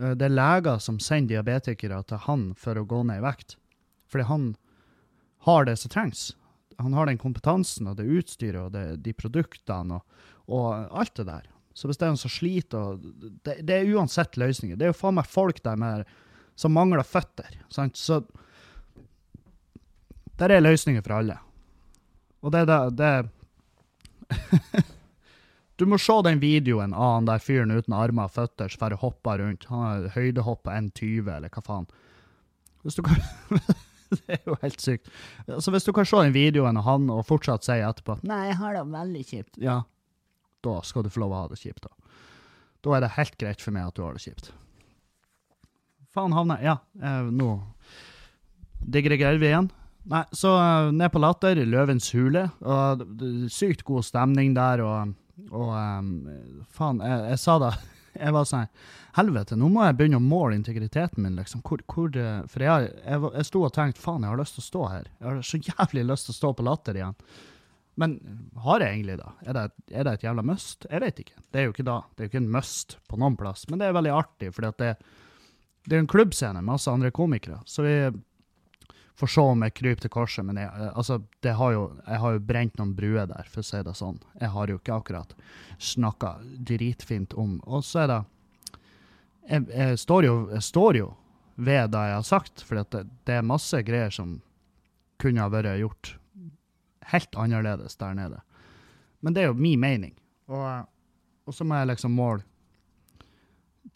[0.00, 3.56] Eh, det er leger som sender diabetikere til han for å gå ned i vekt.
[4.08, 4.48] Fordi han
[5.46, 6.30] har det som trengs.
[6.78, 11.26] Han har den kompetansen og det utstyret og det, de produktene og, og, alt det
[11.28, 11.48] der.
[11.74, 12.98] Så hvis det er noen som sliter
[13.46, 14.78] det, det, er uansett løsninger.
[14.78, 16.08] Det er jo faen meg folk der med,
[16.58, 17.58] som mangler føtter.
[17.70, 17.98] Sant?
[17.98, 18.22] Så
[20.38, 21.38] der er løsninger for alle.
[22.42, 23.12] Og det er det,
[25.78, 28.98] Du må se den videoen av han der fyren uten armer og føtter som bare
[28.98, 29.68] hopper rundt.
[29.70, 31.86] Han har høydehopp på 1,20, eller hva faen.
[32.82, 33.20] Hvis du kan
[34.08, 35.10] Det er jo helt sykt.
[35.60, 38.56] Så hvis du kan se den videoen av han og fortsatt si etterpå Nei, jeg
[38.56, 39.58] har det veldig kjipt.
[39.60, 39.82] Ja,
[40.64, 42.14] da skal du få lov å ha det kjipt, da.
[42.86, 44.48] Da er det helt greit for meg at du har det kjipt.
[46.14, 47.58] Faen havner Ja, eh, nå
[48.80, 49.68] digger jeg vi igjen.
[50.08, 52.46] Nei, så uh, ned på Latter, Løvens hule.
[52.64, 53.02] og
[53.52, 55.12] Sykt god stemning der, og,
[55.50, 56.08] og um,
[56.74, 57.76] faen, jeg, jeg, sa det.
[58.18, 58.64] Jeg var sånn
[59.14, 61.60] Helvete, nå må jeg begynne å måle integriteten min, liksom.
[61.66, 62.08] Hvor, hvor
[62.50, 65.06] for jeg, jeg, jeg sto og tenkte faen, jeg har lyst til å stå her.
[65.20, 67.14] Jeg har så jævlig lyst til å stå på Latter igjen.
[67.98, 68.14] Men
[68.64, 69.32] har jeg egentlig da?
[69.42, 70.86] Er det, er det, et jævla must?
[70.86, 71.40] Jeg vet ikke.
[71.50, 71.96] Det er jo ikke da.
[72.14, 73.64] Det er jo ikke en must på noen plass.
[73.70, 74.90] Men det er veldig artig, for det,
[75.82, 77.58] det er en klubbscene, med masse andre komikere.
[77.66, 77.96] Så vi
[79.18, 82.34] får se om jeg kryper til korset, men jeg, eh, altså, har jo, jeg har
[82.36, 84.20] jo brent noen bruer der, for å si det sånn.
[84.38, 85.34] Jeg har jo ikke akkurat
[85.82, 86.36] snakka
[86.70, 88.18] dritfint om Og så er det
[89.48, 91.08] jeg, jeg, står jo, jeg, står jo,
[91.56, 94.36] ved det jeg har sagt, for det, det, er masse greier som
[95.18, 96.12] kunne ha vært gjort
[97.10, 98.42] helt annerledes der nede.
[99.24, 100.12] Men det er jo min mening.
[100.52, 100.84] Og,
[101.48, 102.44] og så må jeg liksom måle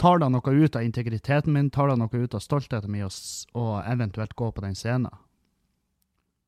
[0.01, 3.05] Tar det noe ut av integriteten min, tar det noe ut av stoltheten min,
[3.53, 5.13] og, eventuelt gå på den scenen?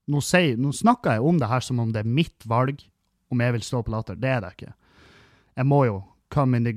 [0.09, 2.83] Nå, sier, nå, snakker jeg om det her som om det er mitt valg
[3.33, 4.19] om jeg vil stå på Latter.
[4.21, 4.75] Det er det ikke.
[5.57, 6.03] Jeg må jo
[6.35, 6.75] komme inn i,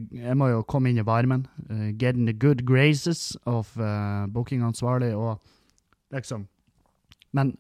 [0.70, 1.48] komme inn i varmen.
[1.70, 5.42] Uh, get in the good graces of uh, bookingansvarlig og
[6.14, 6.48] liksom
[7.36, 7.58] Men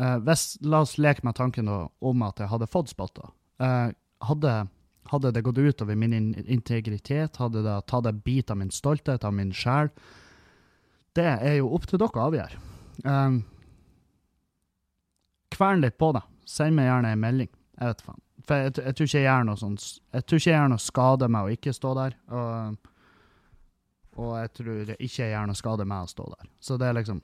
[0.00, 3.28] uh, hvis, la oss leke med tanken da, om at jeg hadde fått spotta.
[3.60, 3.92] Uh,
[4.24, 4.54] hadde
[5.10, 7.36] hadde det gått utover min integritet?
[7.42, 9.90] Hadde det tatt en bit av min stolthet, av min sjel?
[11.18, 12.60] Det er jo opp til dere å avgjøre.
[13.02, 13.40] Um,
[15.50, 16.22] kvern litt på det.
[16.46, 17.50] Send meg gjerne en melding.
[17.80, 18.22] Jeg vet faen.
[18.46, 19.82] For jeg, jeg, tror ikke jeg gjør noe sånt
[20.16, 22.16] Jeg tror ikke jeg gjør noe skade med å ikke stå der.
[22.38, 22.86] Og,
[24.20, 26.50] og jeg tror ikke jeg gjør noe skade med å stå der.
[26.62, 27.20] Så det er liksom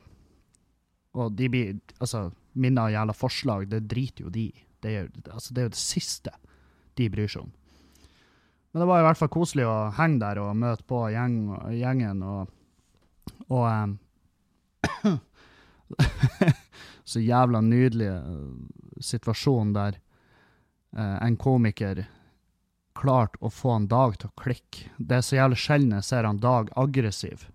[1.16, 4.66] Og de blir Altså, mine jævla forslag, det driter jo de i.
[4.82, 4.92] Det,
[5.32, 6.34] altså, det er jo det siste
[6.96, 7.54] de bryr seg om.
[8.76, 11.36] Men det var i hvert fall koselig å henge der og møte på gjeng,
[11.72, 12.50] gjengen og,
[13.48, 15.14] og um,
[17.08, 18.50] Så jævla nydelig uh,
[19.00, 19.96] situasjon der
[20.92, 22.02] uh, en komiker
[23.00, 24.92] klarte å få en Dag til å klikke.
[25.00, 27.48] Det er så jævlig sjelden jeg ser han Dag aggressiv.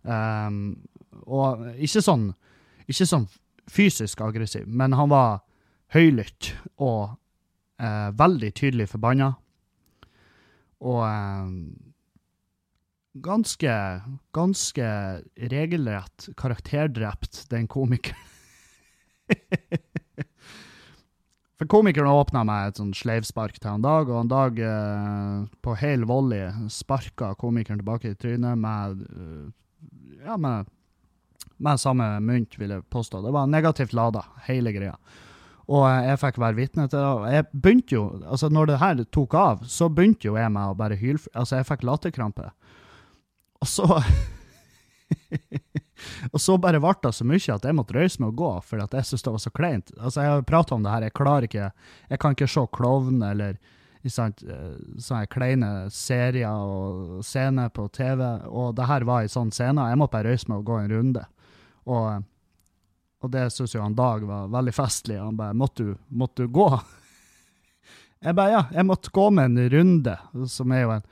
[0.00, 0.78] Um,
[1.28, 2.30] og ikke sånn,
[2.88, 3.28] ikke sånn
[3.68, 5.42] fysisk aggressiv, men han var
[5.92, 9.34] høylytt og uh, veldig tydelig forbanna.
[10.84, 11.48] Og eh,
[13.24, 13.72] ganske,
[14.36, 14.90] ganske
[15.54, 18.30] regelrett karakterdrept, den komikeren.
[21.54, 25.76] For komikeren åpna med et sånt sleivspark til en dag, og en dag eh, på
[25.78, 29.46] hel volley sparka komikeren tilbake i trynet med uh,
[30.24, 30.66] Ja, med,
[31.62, 33.22] med samme mynt, vil jeg påstå.
[33.22, 34.96] Det var negativt lada, hele greia.
[35.64, 37.32] Og jeg fikk være vitne til det.
[37.32, 40.76] Jeg begynte jo, altså Når det her tok av, så begynte jo jeg med å
[40.76, 41.22] bare hyle.
[41.32, 42.50] Altså, jeg fikk latterkrampe.
[43.64, 43.88] Og så
[46.34, 48.82] Og så bare ble det så mye at jeg måtte røyse meg og gå, for
[48.82, 49.94] at jeg syntes det var så kleint.
[49.98, 51.70] Altså, Jeg har prata om det her, jeg klarer ikke
[52.10, 53.58] Jeg kan ikke se klovn eller
[54.12, 58.20] sant, eh, sånne kleine serier og scener på TV,
[58.52, 59.86] og det her var ei sånn scene.
[59.88, 61.22] Jeg måtte bare røyse meg og gå en runde.
[61.86, 62.24] Og,
[63.24, 65.16] og det syns jo han Dag var veldig festlig.
[65.20, 66.80] Han bare 'Måtte du, måtte du gå?'
[68.24, 71.02] Jeg bare 'Ja, jeg måtte gå med en runde', som er jo en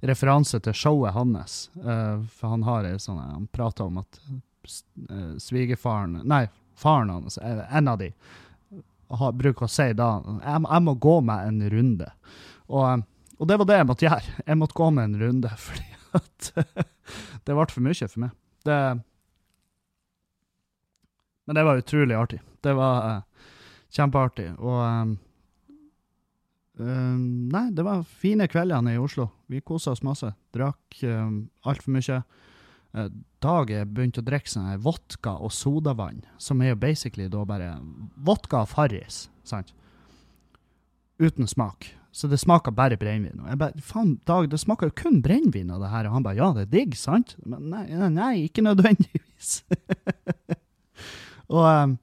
[0.00, 1.70] referanse til showet hans.
[1.76, 4.20] Eh, for han har ei sånn Han prater om at
[5.10, 8.12] uh, svigerfaren Nei, faren hans, en av de,
[9.08, 12.10] bruker å si da jeg, jeg må gå med en runde.
[12.68, 13.02] Og, eh,
[13.38, 14.34] og det var det jeg måtte gjøre.
[14.46, 15.86] Jeg måtte gå med en runde, fordi
[16.18, 16.52] at
[17.44, 18.36] det ble for mye for meg.
[18.66, 18.78] Det,
[21.50, 22.40] men det var utrolig artig.
[22.62, 23.46] Det var uh,
[23.90, 24.52] kjempeartig.
[24.62, 25.16] Og um,
[26.78, 29.26] um, Nei, det var fine kveldene i Oslo.
[29.50, 30.30] Vi kosa oss masse.
[30.54, 32.20] Drakk um, altfor mye.
[32.94, 33.08] Uh,
[33.42, 37.72] Dag er begynt å drikke sånn vodka og sodavann, som er jo basically da bare
[38.14, 39.74] vodka og Farris, sant?
[41.18, 41.96] Uten smak.
[42.14, 43.42] Så det smaker bare brennevin.
[43.42, 46.06] Og jeg bare, faen, Dag, det smaker jo kun brennevin av det her.
[46.06, 47.34] Og han bare, ja, det er digg, sant?
[47.42, 49.64] Men nei, nei ikke nødvendigvis.
[51.50, 51.96] og um,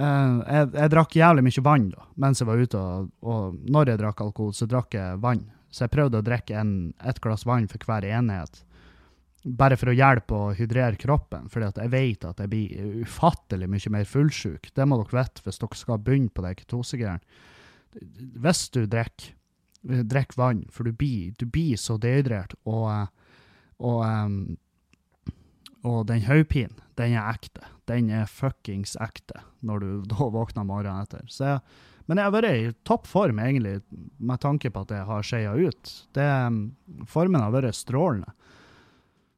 [0.00, 3.92] uh, jeg, jeg, drakk jævlig mye vann da, mens jeg var ute, og, og, når
[3.92, 5.46] jeg drakk alkohol, så drakk jeg vann.
[5.70, 6.74] Så jeg prøvde å drikke en,
[7.06, 8.64] et glass vann for hver enhet.
[9.56, 13.92] Bare for å hjelpe å hydrere kroppen, at jeg vet at jeg blir ufattelig mye
[13.94, 14.72] mer fullsjuk.
[14.74, 17.22] Det må dere vite hvis dere skal begynne på det ketosegreiene
[17.90, 19.36] hvis du drikker
[19.80, 23.08] drikk vann, for du blir, du blir så dehydrert, og,
[23.80, 24.58] og, um,
[25.86, 27.64] og den hodepinen, den er ekte.
[27.88, 31.24] Den er fuckings ekte når du da våkner morgenen etter.
[31.30, 31.60] Jeg,
[32.10, 33.78] men jeg har vært i topp form, egentlig,
[34.18, 35.92] med tanke på at jeg har skeia ut.
[36.16, 36.28] Det,
[37.10, 38.32] formen har vært strålende.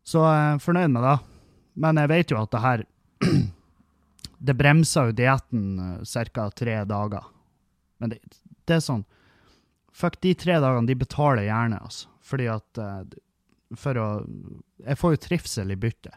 [0.09, 1.19] Så jeg er fornøyd med det.
[1.83, 2.87] Men jeg vet jo at det her
[4.43, 6.49] Det bremser jo dietten ca.
[6.51, 7.29] tre dager.
[8.03, 8.19] Men det,
[8.67, 9.05] det er sånn
[9.93, 12.09] Fuck, de tre dagene de betaler gjerne, altså.
[12.25, 13.05] Fordi at uh,
[13.79, 14.07] For å
[14.83, 16.17] Jeg får jo trivsel i byttet.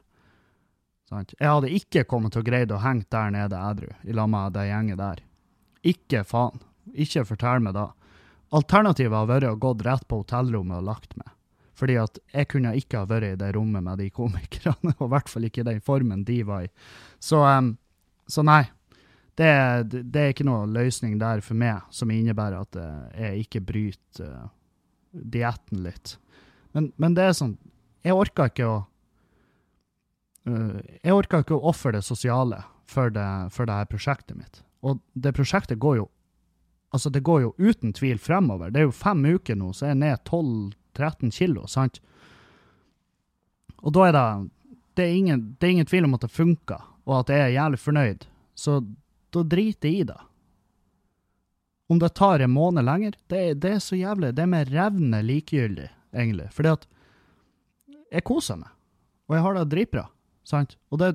[1.16, 1.36] Sant?
[1.40, 4.56] Jeg hadde ikke kommet til å greie å henge der nede edru i lag med
[4.58, 5.22] det gjenget der.
[5.86, 6.64] Ikke faen.
[6.94, 7.90] Ikke fortell meg da.
[8.56, 11.32] Alternativet har vært å gått rett på hotellrommet og lagt meg.
[11.76, 15.12] Fordi at jeg kunne ikke ha vært i det rommet med de komikerne, og i
[15.12, 16.72] hvert fall ikke i den formen de var i.
[17.20, 17.74] Så, um,
[18.32, 18.64] så nei,
[19.36, 19.50] det,
[19.92, 22.78] det, er ikke noe løsning der for meg som innebærer at
[23.20, 24.52] jeg ikke bryter uh,
[25.12, 26.16] dietten litt.
[26.76, 27.54] Men, men, det er sånn
[28.04, 28.80] Jeg orker ikke å
[30.46, 34.62] Jeg orker ikke å ofre det sosiale for det, for det her prosjektet mitt.
[34.86, 36.12] Og det prosjektet går jo
[36.96, 38.70] Altså, det går jo uten tvil fremover.
[38.72, 41.98] Det er jo fem uker nå, så er jeg ned 12-13 kilo, sant?
[43.84, 44.22] Og da er det
[44.96, 47.52] det er, ingen, det er ingen tvil om at det funker, og at jeg er
[47.58, 48.24] jævlig fornøyd.
[48.56, 48.78] Så
[49.36, 50.22] da driter jeg i det.
[51.92, 54.32] Om det tar en måned lenger, det, det er så jævlig.
[54.38, 56.48] Det er med revne likegyldig, egentlig.
[56.56, 56.88] Fordi at
[58.08, 58.72] jeg koser meg,
[59.28, 60.06] og jeg har det dritbra.
[60.46, 60.78] Sant?
[60.94, 61.10] Og det,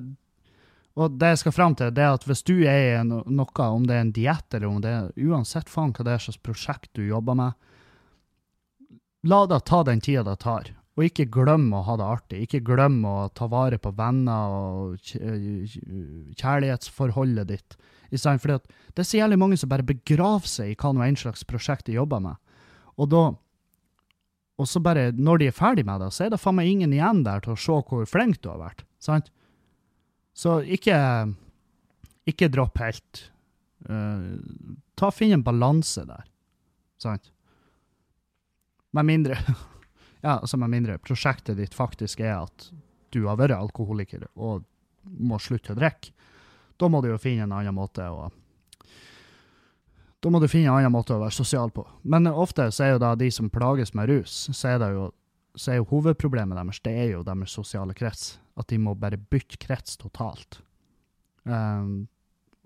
[0.99, 3.87] og det jeg skal fram til, det er at hvis du er i noe, om
[3.87, 6.91] det er en diett eller om det er Uansett faen hva det er slags prosjekt
[6.99, 7.51] du jobber med,
[9.23, 10.73] la det ta den tida det tar.
[10.99, 12.41] Og ikke glem å ha det artig.
[12.43, 14.99] Ikke glem å ta vare på venner og
[16.37, 17.77] kjærlighetsforholdet ditt.
[18.11, 21.47] At det er så jævlig mange som bare begraver seg i hva nå en slags
[21.47, 22.35] prosjekt de jobber med.
[22.99, 23.23] Og da
[24.59, 26.91] Og så bare, når de er ferdig med det, så er det faen meg ingen
[26.93, 28.83] igjen der til å se hvor flink du har vært.
[29.01, 29.31] Sant?
[30.33, 30.95] Så ikke
[32.29, 33.25] Ikke dropp helt.
[33.89, 34.37] Uh,
[34.95, 36.27] ta Finn en balanse der.
[37.01, 37.31] Sant?
[38.93, 39.39] Med mindre
[40.21, 42.67] Ja, altså med mindre prosjektet ditt faktisk er at
[43.09, 44.67] du har vært alkoholiker og
[45.01, 46.13] må slutte å drikke.
[46.77, 48.29] Da må du jo finne en annen måte å
[50.21, 51.81] da må du finne en annen måte å være sosial på.
[52.05, 55.07] Men ofte så er jo da de som plages med rus, så er, jo,
[55.57, 58.35] så er jo hovedproblemet deres det er jo deres sosiale krets.
[58.59, 60.59] At de må bare bytte krets totalt.
[61.43, 62.07] Um,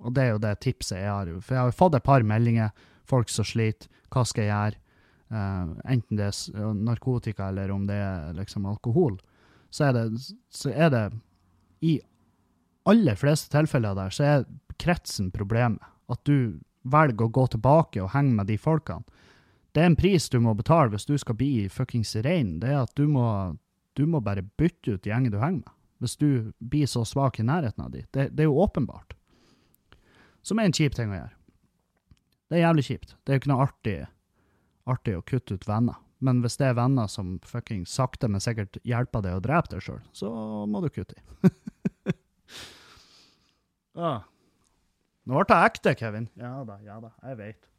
[0.01, 1.29] og det er jo det tipset jeg har.
[1.41, 2.73] For jeg har fått et par meldinger.
[3.05, 3.89] Folk som sliter.
[4.13, 4.81] Hva skal jeg gjøre?
[5.33, 9.15] Uh, enten det er narkotika eller om det er liksom alkohol,
[9.73, 10.03] så er det,
[10.53, 11.05] så er det
[11.81, 11.95] i
[12.85, 14.45] aller fleste tilfeller der, så er
[14.81, 15.81] kretsen problemet.
[16.13, 19.03] At du velger å gå tilbake og henge med de folkene.
[19.73, 22.59] Det er en pris du må betale hvis du skal bli fuckings rein.
[22.61, 23.25] Det er at du må,
[23.97, 25.74] du må bare bytte ut gjengen du henger med.
[26.05, 28.03] Hvis du blir så svak i nærheten av de.
[28.13, 29.15] Det, det er jo åpenbart.
[30.45, 31.33] Som er en kjip ting å gjøre.
[32.45, 33.15] Det er jævlig kjipt.
[33.25, 33.95] Det er jo ikke noe artig,
[34.85, 35.97] artig å kutte ut venner.
[36.23, 39.83] Men hvis det er venner som fucking sakte, men sikkert hjelper deg å drepe deg
[39.83, 40.29] sjøl, så
[40.69, 41.49] må du kutte i.
[44.05, 44.21] ah.
[45.25, 46.29] Nå ble det ekte, Kevin.
[46.37, 47.69] Ja da, ja da, jeg vet.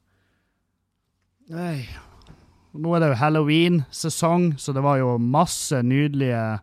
[2.77, 6.59] Nå er det jo halloween-sesong, så det var jo masse nydelige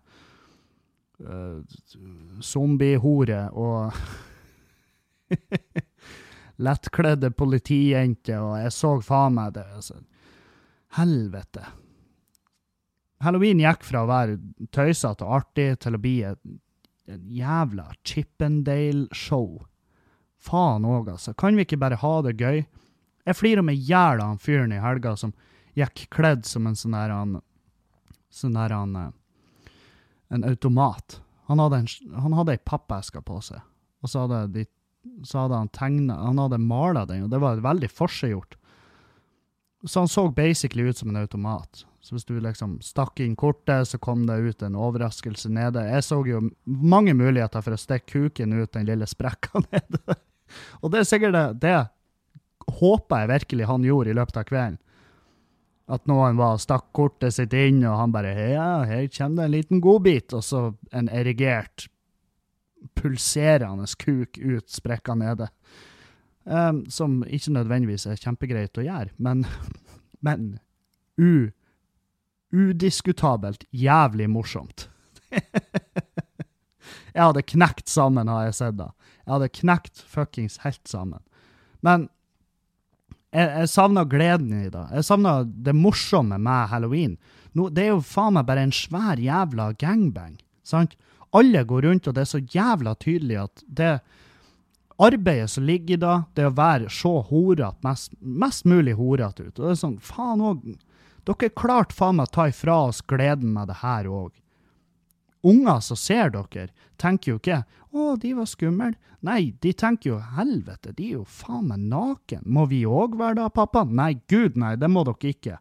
[1.25, 1.61] uh,
[2.43, 3.93] zombiehorer og
[6.65, 9.65] lettkledde politijenter, og jeg så faen meg det.
[9.77, 9.99] Altså.
[10.97, 11.65] Helvete.
[13.23, 14.37] Halloween gikk fra å være
[14.75, 16.39] tøysete og artig til å bli et,
[17.07, 19.61] et jævla Chippendale-show.
[20.43, 21.33] Faen òg, altså.
[21.39, 22.65] Kan vi ikke bare ha det gøy?
[23.23, 25.31] Jeg flirer med jævla av han fyren i helga som
[25.77, 27.41] gikk kledd som en sånn der han
[28.33, 29.11] Sånn der han eh,
[30.29, 31.19] En automat.
[31.51, 33.61] Han hadde, en, han hadde ei pappeske på seg,
[34.03, 34.63] og så hadde, de,
[35.27, 38.55] så hadde han tegna Han hadde mala den, og det var veldig forseggjort.
[39.83, 41.83] Så han så basically ut som en automat.
[42.03, 45.83] Så hvis du liksom stakk inn kortet, så kom det ut en overraskelse nede.
[45.87, 50.17] Jeg så jo mange muligheter for å stikke kuken ut den lille sprekka nede.
[50.81, 51.77] Og det er sikkert det, det
[52.79, 54.79] håper jeg virkelig han gjorde i løpet av kvelden.
[55.91, 59.55] At noen var stakk kortet sitt inn, og han bare Ja, her kommer det en
[59.57, 60.61] liten godbit, og så
[60.95, 61.89] en erigert,
[62.95, 65.49] pulserende kuk ut sprekka nede.
[66.43, 69.45] Um, som ikke nødvendigvis er kjempegreit å gjøre, men,
[70.25, 70.57] men
[71.15, 71.51] u,
[72.51, 74.89] udiskutabelt jævlig morsomt.
[77.15, 78.91] jeg hadde knekt sammen, har jeg sett da.
[79.23, 81.23] Jeg hadde knekt fuckings helt sammen.
[81.83, 82.09] Men
[83.33, 84.83] jeg, jeg savna gleden i det.
[84.93, 87.17] Jeg savna det morsomme med halloween.
[87.57, 90.37] Nå, det er jo faen meg bare en svær jævla gangbang.
[90.63, 90.95] sant?
[91.33, 93.93] Alle går rundt, og det er så jævla tydelig at det
[95.01, 99.57] arbeidet som ligger i det, det å være så horete, mest, mest, mulig horete ut.
[99.57, 100.73] Og det er sånn, faen òg
[101.23, 104.33] Dere klarte faen meg å ta ifra oss gleden med det her òg.
[105.43, 108.95] Unger som ser dere, tenker jo ikke 'Å, de var skumle'.
[109.21, 112.45] Nei, de tenker jo 'helvete, de er jo faen meg naken'.
[112.45, 113.83] Må vi òg være da, pappa?
[113.83, 115.57] Nei, gud nei, det må dere ikke.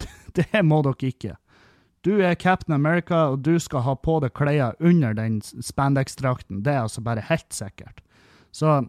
[0.38, 1.36] det må dere ikke.
[2.06, 6.62] Du er Captain America, og du skal ha på deg klær under den spandex-drakten.
[6.62, 8.00] Det er altså bare helt sikkert.
[8.52, 8.88] Så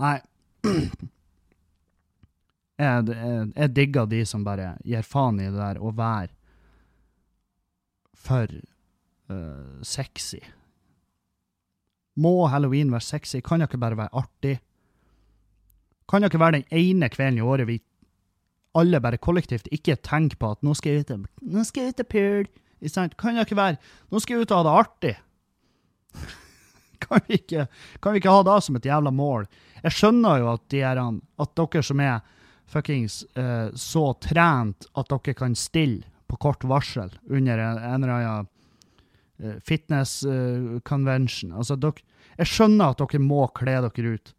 [0.00, 0.20] Nei.
[2.80, 6.30] Jeg, jeg, jeg digger de som bare gir faen i det der å være
[8.20, 8.48] for
[9.30, 10.40] uh, sexy.
[12.20, 13.40] Må halloween være sexy?
[13.44, 14.58] Kan det ikke bare være artig?
[16.10, 17.78] Kan det ikke være den ene kvelden i året vi
[18.78, 22.04] alle bare kollektivt ikke tenker på at nå skal jeg ut nå skal jeg ut
[22.04, 23.08] og pule?
[23.18, 23.78] Kan det ikke være
[24.10, 25.14] nå skal jeg ut og ha det artig?
[27.02, 27.66] kan, vi ikke,
[28.02, 29.48] kan vi ikke ha det som et jævla mål?
[29.82, 32.20] Jeg skjønner jo at, de er, at dere som er
[32.70, 38.50] fuckings uh, så trent at dere kan stille på kort varsel under en, eller annen
[39.42, 41.52] uh, fitness uh, convention.
[41.52, 42.04] Altså, dere,
[42.38, 44.30] jeg skjønner at dere må kle dere ut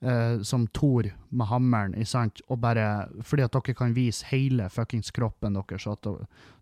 [0.00, 2.40] eh, som Thor med hammeren, sant?
[2.50, 6.08] Og bare, fordi at dere kan vise hele fuckings kroppen deres, at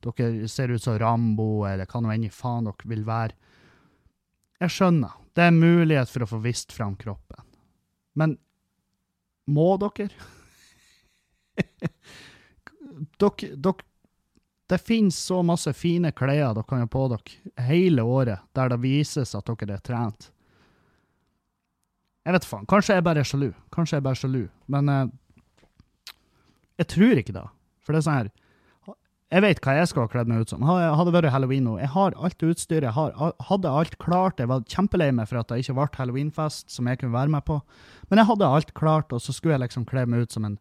[0.05, 3.39] dere ser ut som Rambo, eller hva nå enn i faen dere vil være.
[4.65, 5.17] Jeg skjønner.
[5.35, 7.43] Det er mulighet for å få vist fram kroppen.
[8.15, 8.37] Men
[9.51, 10.11] må dere?
[13.23, 13.94] dere, dere
[14.71, 18.81] det finnes så masse fine klær dere kan ha på dere hele året, der det
[18.81, 20.31] vises at dere er trent.
[22.25, 22.65] Jeg vet faen.
[22.69, 23.51] Kanskje jeg bare er sjalu.
[23.75, 24.45] Kanskje jeg bare er sjalu.
[24.73, 25.05] Men eh,
[26.81, 27.45] jeg tror ikke det.
[27.85, 28.31] For det er sånn her
[29.35, 30.65] Jeg vet hva jeg skal ha kledd meg ut som.
[30.65, 32.87] Hadde det vært halloween nå Jeg har alt utstyret.
[32.89, 34.41] Jeg har, hadde alt klart.
[34.41, 37.45] Jeg var kjempelei meg for at det ikke ble halloweenfest som jeg kunne være med
[37.45, 37.59] på.
[38.09, 40.57] Men jeg hadde alt klart, og så skulle jeg liksom kle meg ut som en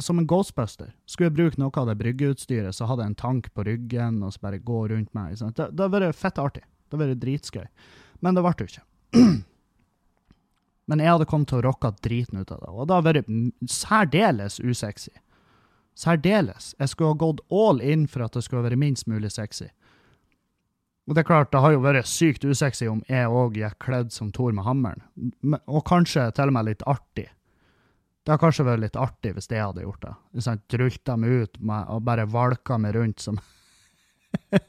[0.00, 0.92] som en Ghostbuster.
[1.06, 4.34] Skulle jeg bruke noe av det bryggeutstyret, så hadde jeg en tank på ryggen og
[4.34, 5.34] så bare gå rundt meg.
[5.40, 6.62] Det hadde vært fett artig.
[6.62, 7.66] Det hadde vært dritskøy.
[8.22, 8.86] Men det ble det ikke.
[10.90, 13.70] Men jeg hadde kommet til å rocke driten ut av det, og det hadde vært
[13.70, 15.12] særdeles usexy.
[15.98, 16.72] Særdeles.
[16.78, 19.68] Jeg skulle ha gått all in for at det skulle være minst mulig sexy.
[21.08, 24.12] Og det er klart, det har jo vært sykt usexy om jeg òg gikk kledd
[24.14, 25.02] som Thor med hammeren.
[25.66, 27.26] Og kanskje til og med litt artig.
[28.22, 30.12] Det hadde kanskje vært litt artig hvis jeg hadde gjort det.
[30.44, 33.40] Sånn, Drulta meg ut med, og bare valka meg rundt som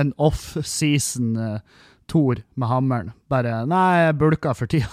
[0.00, 1.60] en off-season uh,
[2.06, 3.12] Thor med hammeren.
[3.26, 4.86] Bare Nei, jeg bulka for tida.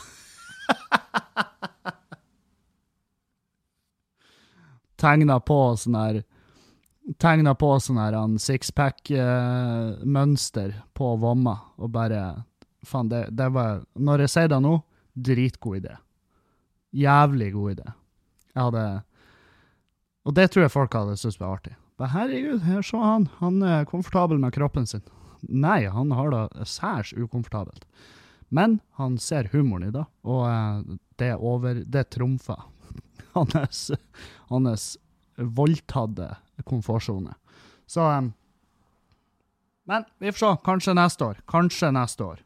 [5.04, 6.24] Tegna på sånn her
[7.20, 12.44] Tegna på sånn her sixpack-mønster uh, på Vomma, og bare
[12.88, 14.82] Faen, det, det var Når jeg sier det nå,
[15.14, 15.94] dritgod idé.
[16.94, 17.94] Jævlig god idé.
[18.54, 18.84] Jeg hadde
[20.24, 21.76] Og det tror jeg folk hadde syntes var artig.
[22.00, 23.28] Men herregud, her så han.
[23.40, 25.04] Han er komfortabel med kroppen sin.
[25.44, 27.86] Nei, han har det særs ukomfortabelt.
[28.54, 32.62] Men han ser humoren i det, og eh, det over Det trumfer
[33.34, 33.92] hans,
[34.52, 34.86] hans
[35.38, 36.30] voldtatte
[36.70, 37.34] komfortsone.
[37.90, 38.32] Så eh,
[39.90, 40.52] Men vi får se.
[40.64, 41.42] Kanskje neste år.
[41.50, 42.44] Kanskje neste år.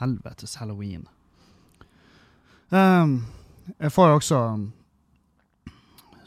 [0.00, 1.06] Helvetes halloween.
[2.70, 3.26] Um,
[3.78, 4.40] jeg får jo også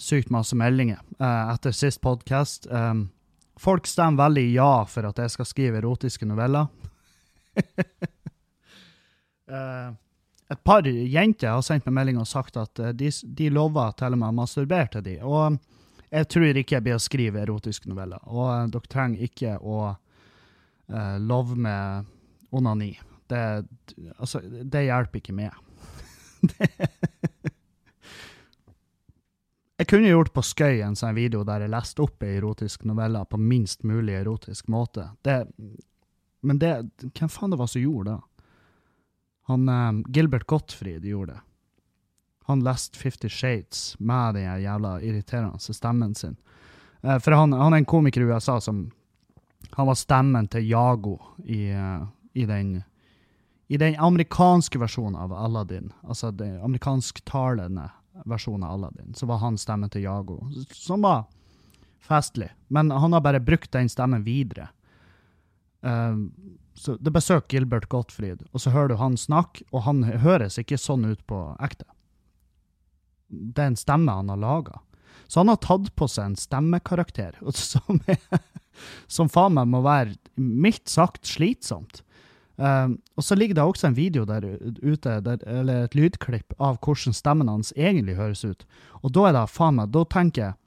[0.04, 2.68] sykt masse meldinger uh, etter sist podkast.
[2.70, 3.08] Um,
[3.60, 6.68] folk stemmer veldig ja for at jeg skal skrive erotiske noveller.
[9.50, 9.90] uh,
[10.54, 14.14] et par jenter har sendt meg melding og sagt at uh, de, de lover til
[14.14, 15.16] og med å masturbere til de.
[15.24, 15.58] Og
[16.14, 18.22] jeg tror ikke jeg blir å skrive erotiske noveller.
[18.30, 19.96] Og dere trenger ikke å
[21.24, 22.06] love med
[22.54, 22.92] onani.
[23.30, 23.66] Det,
[24.18, 25.52] altså, det hjelper ikke med.
[29.80, 33.24] jeg kunne gjort på skøy en sånn video der jeg leste opp ei erotisk novelle
[33.30, 35.10] på minst mulig erotisk måte.
[35.24, 35.48] Det,
[36.44, 36.74] men det
[37.16, 38.22] Hvem faen det var som gjorde det?
[39.46, 41.42] Han, um, Gilbert Gottfried gjorde det.
[42.48, 46.38] Han leste Fifty Shades med den jævla irriterende stemmen sin.
[47.02, 48.92] Uh, for han, han, er en komiker i USA som
[49.74, 52.84] Han var stemmen til Jago i, uh, i den
[53.68, 57.90] i den amerikanske versjonen av Aladdin, altså den amerikansktalende
[58.30, 60.42] versjonen av Aladdin, så var han stemmen til Jago,
[60.74, 61.26] som var
[62.04, 62.52] festlig.
[62.68, 64.70] Men han har bare brukt den stemmen videre.
[65.86, 66.28] Uh,
[66.74, 70.78] så Det besøker Gilbert Gottfried, og så hører du han snakke, og han høres ikke
[70.78, 71.86] sånn ut på ekte.
[73.30, 74.82] Det er en stemme han har laga.
[75.28, 78.20] Så han har tatt på seg en stemmekarakter som, er,
[79.08, 82.04] som faen meg må være mildt sagt slitsomt.
[82.56, 84.46] Um, og så ligger det også en video der
[84.84, 88.68] ute, der, eller et lydklipp av hvordan stemmen hans egentlig høres ut.
[89.02, 90.60] Og da er det faen meg, da tenker jeg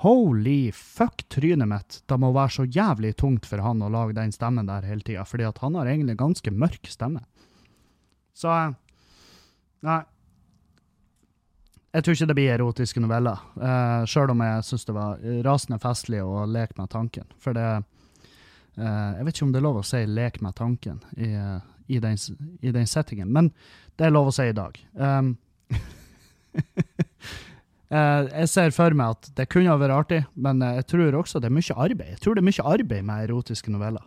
[0.00, 4.32] holy fuck trynet mitt, det må være så jævlig tungt for han å lage den
[4.32, 7.24] stemmen der hele tida, fordi at han har egentlig ganske mørk stemme.
[8.36, 8.52] Så
[9.84, 10.02] Nei.
[11.96, 15.78] Jeg tror ikke det blir erotiske noveller, uh, sjøl om jeg syns det var rasende
[15.80, 17.28] festlig å leke med tanken.
[17.40, 17.68] For det
[18.76, 21.98] jeg vet ikke om det er lov å si 'lek med tanken' i, uh, i,
[21.98, 22.18] den,
[22.60, 23.52] i, den, settingen, men
[23.96, 24.76] det er lov å si i dag.
[24.94, 25.36] Um,
[27.90, 31.56] jeg ser for meg at det kunne vært artig, men jeg tror også det er
[31.56, 32.12] mye arbeid.
[32.16, 34.04] Jeg tror det er mye arbeid med erotiske noveller.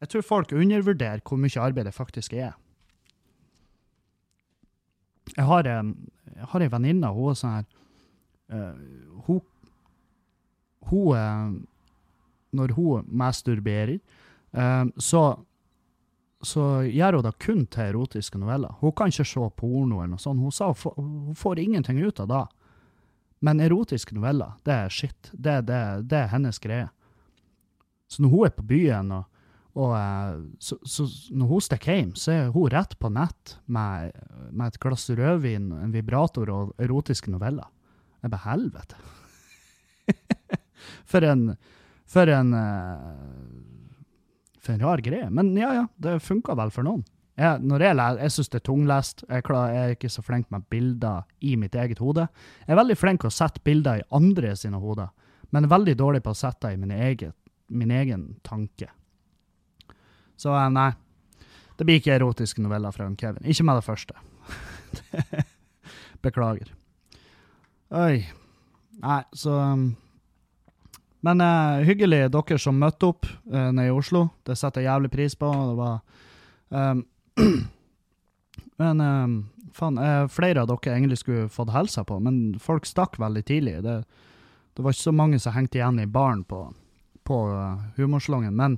[0.00, 2.52] Jeg tror folk undervurderer hvor mye arbeid det faktisk er.
[5.36, 7.66] Jeg har, jeg har ei venninne, hun er sånn her
[9.26, 9.40] Hun,
[10.86, 11.66] hun
[12.56, 13.98] når hun masturberer,
[14.50, 15.22] um, så,
[16.42, 18.76] så gjør hun det kun til erotiske noveller.
[18.80, 20.42] Hun kan ikke se porno eller noe sånt.
[20.42, 22.44] Hun sa hun får ingenting ut av det.
[23.44, 25.32] Men erotiske noveller, det er shit.
[25.32, 26.88] Det, det, det er hennes greie.
[28.08, 29.42] Så når hun er på byen, og,
[29.76, 34.16] og eh, så, så, når hun stikker hjem, så er hun rett på nett med,
[34.50, 37.68] med et glass rødvin, en vibrator og erotiske noveller.
[38.22, 39.00] Jeg bare helvete.
[41.10, 41.50] For en
[42.16, 43.12] for en uh,
[44.64, 45.28] For en rar greie.
[45.30, 47.04] Men ja, ja, det funka vel for noen.
[47.36, 49.24] Jeg, når jeg, jeg syns det er tunglest.
[49.28, 52.24] Jeg, klar, jeg, er ikke så flink med bilder i mitt eget hode.
[52.64, 55.12] Jeg er veldig flink til å sette bilder i andre sine hoder,
[55.52, 57.34] men veldig dårlig på å sette det i min egen,
[57.68, 58.88] min egen tanke.
[60.40, 60.94] Så uh, nei.
[61.76, 63.44] Det blir ikke erotiske noveller fra Kevin.
[63.44, 64.16] Ikke med det første.
[66.24, 66.72] Beklager.
[67.92, 68.24] Oi.
[69.02, 69.90] Nei, så um,
[71.26, 74.28] men uh, hyggelig dere som møtte opp uh, nede i Oslo.
[74.46, 75.50] Det setter jeg jævlig pris på.
[75.50, 77.04] Det var um,
[78.76, 79.34] Men um,
[79.74, 83.78] faen, uh, flere av dere egentlig skulle fått hilsa på, men folk stakk veldig tidlig.
[83.86, 83.96] Det,
[84.76, 86.60] det, var ikke så mange som hengte igjen i baren på,
[87.24, 87.38] på
[87.96, 88.52] humorslongen.
[88.56, 88.76] Men,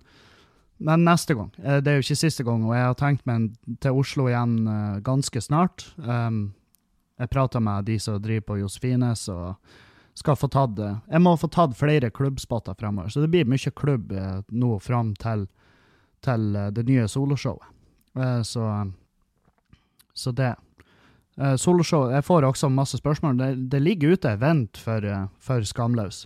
[0.79, 1.51] men, neste gang.
[1.59, 3.51] det er jo ikke siste gang, og jeg har tenkt meg
[3.83, 4.55] til Oslo igjen
[5.03, 5.89] ganske snart.
[5.99, 6.53] Um,
[7.19, 9.27] jeg prata med de som driver på Josefines.
[9.35, 9.59] og
[10.19, 14.13] skal få tatt Jeg må få tatt flere klubbspotter fremover, så det blir mye klubb
[14.13, 15.47] eh, nå fram til,
[16.25, 17.69] til eh, det nye soloshowet.
[18.19, 18.71] Eh, så,
[20.15, 20.55] så det.
[21.39, 23.37] Soloshow Jeg får også masse spørsmål.
[23.39, 25.05] Det, det ligger ute event for,
[25.39, 26.25] for Skamløs.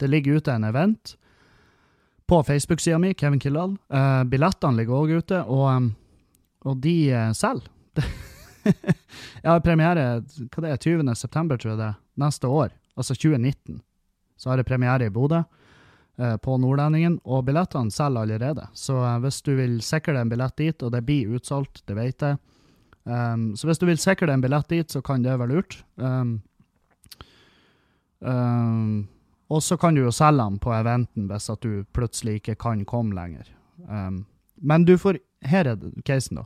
[0.00, 1.12] Det ligger ute en event
[2.24, 3.74] på Facebook-sida mi, Kevin Kildahl.
[4.32, 5.90] Billettene ligger òg ute, og,
[6.64, 6.94] og de
[7.36, 7.68] selger.
[8.64, 11.12] jeg har premiere hva det er, 20.
[11.20, 13.80] september, tror jeg det, er, neste år altså 2019,
[14.40, 15.42] så har jeg premiere i Bodø.
[16.18, 18.66] eh, på Nordlendingen, og billettene selger allerede.
[18.74, 21.96] Så eh, hvis du vil sikre deg en billett dit, og det blir utsolgt, det
[21.96, 22.36] vet jeg
[23.04, 25.78] um, Så hvis du vil sikre deg en billett dit, så kan det være lurt.
[25.96, 26.42] Um,
[28.20, 29.08] um,
[29.48, 32.84] og så kan du jo selge den på eventen hvis at du plutselig ikke kan
[32.84, 33.48] komme lenger.
[34.60, 36.44] Men du får Her er casen, da.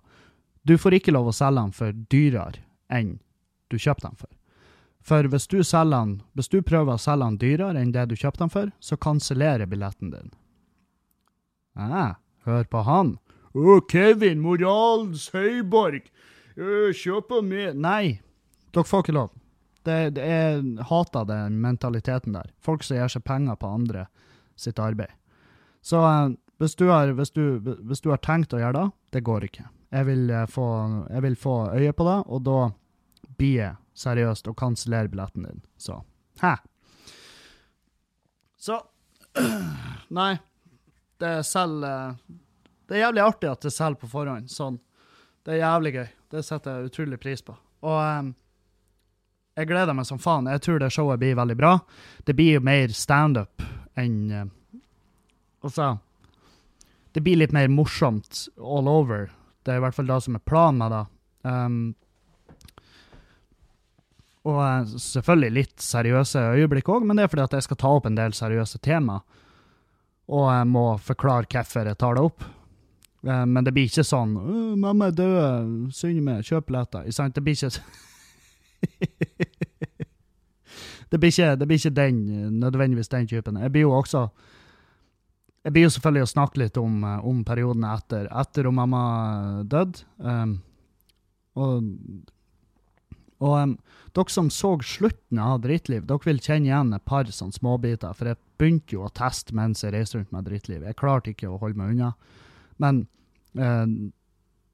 [0.62, 3.18] Du får ikke lov å selge den for dyrere enn
[3.68, 4.30] du kjøpte den for.
[5.04, 8.46] For hvis du, den, hvis du prøver å selge den dyrere enn det du kjøpte
[8.46, 10.32] den for, så kansellerer billetten din.
[11.76, 12.16] Ah,
[12.48, 13.18] hør på han.
[13.52, 16.08] Å, Kevin, moralens høyborg.
[16.54, 18.20] Kjøp med Nei,
[18.72, 19.32] dere får ikke lov.
[19.84, 22.48] Det, det jeg hater den mentaliteten der.
[22.64, 24.06] Folk som gir seg penger på andre
[24.56, 25.12] sitt arbeid.
[25.84, 26.00] Så
[26.62, 28.88] hvis, du har, hvis, du, hvis du har tenkt å gjøre det,
[29.18, 29.68] det går ikke.
[29.94, 30.66] Jeg vil, få,
[31.10, 32.60] jeg vil få øye på det, og da
[33.36, 35.62] blir jeg seriøst og kansellere billetten din.
[35.78, 36.00] Så
[36.42, 36.56] hæ?
[38.58, 38.80] Så
[40.08, 40.38] Nei.
[41.18, 42.16] Det selger
[42.88, 44.50] Det er jævlig artig at det selger på forhånd.
[44.50, 44.80] Sånn.
[45.44, 46.08] Det er jævlig gøy.
[46.34, 47.54] Det setter jeg utrolig pris på.
[47.84, 48.32] Og um,
[49.54, 50.50] jeg gleder meg som faen.
[50.50, 51.78] Jeg tror det showet blir veldig bra.
[52.26, 53.64] Det blir jo mer standup
[54.00, 54.44] enn uh,
[55.64, 55.94] Altså
[57.14, 59.30] Det blir litt mer morsomt all over.
[59.64, 61.04] Det er i hvert fall det som er planen med det.
[61.48, 61.78] Um,
[64.44, 67.88] og uh, selvfølgelig litt seriøse øyeblikk òg, men det er fordi at jeg skal ta
[67.96, 69.16] opp en del seriøse tema.
[70.28, 72.40] Og jeg må forklare hvorfor jeg tar det opp.
[73.24, 74.32] Uh, men det blir ikke sånn
[74.80, 77.08] 'Mamma er død, synd med, kjøp billetter'.
[77.08, 77.70] Det blir ikke
[81.10, 82.16] det, blir ikke, det blir ikke den,
[82.60, 83.56] nødvendigvis den typen.
[83.56, 84.28] Jeg blir jo også
[85.64, 89.04] jeg blir jo selvfølgelig å snakke litt om, om perioden etter, etter om mamma
[89.64, 90.04] døde.
[90.20, 90.58] Um,
[91.56, 91.86] og
[93.42, 93.72] og um,
[94.14, 98.14] dere som så slutten av Drittliv, dere vil kjenne igjen et par sånne småbiter.
[98.14, 100.84] For jeg begynte jo å teste mens jeg reiste rundt med Drittliv.
[100.86, 102.12] Jeg klarte ikke å holde meg unna.
[102.82, 103.04] Men
[103.58, 103.86] uh,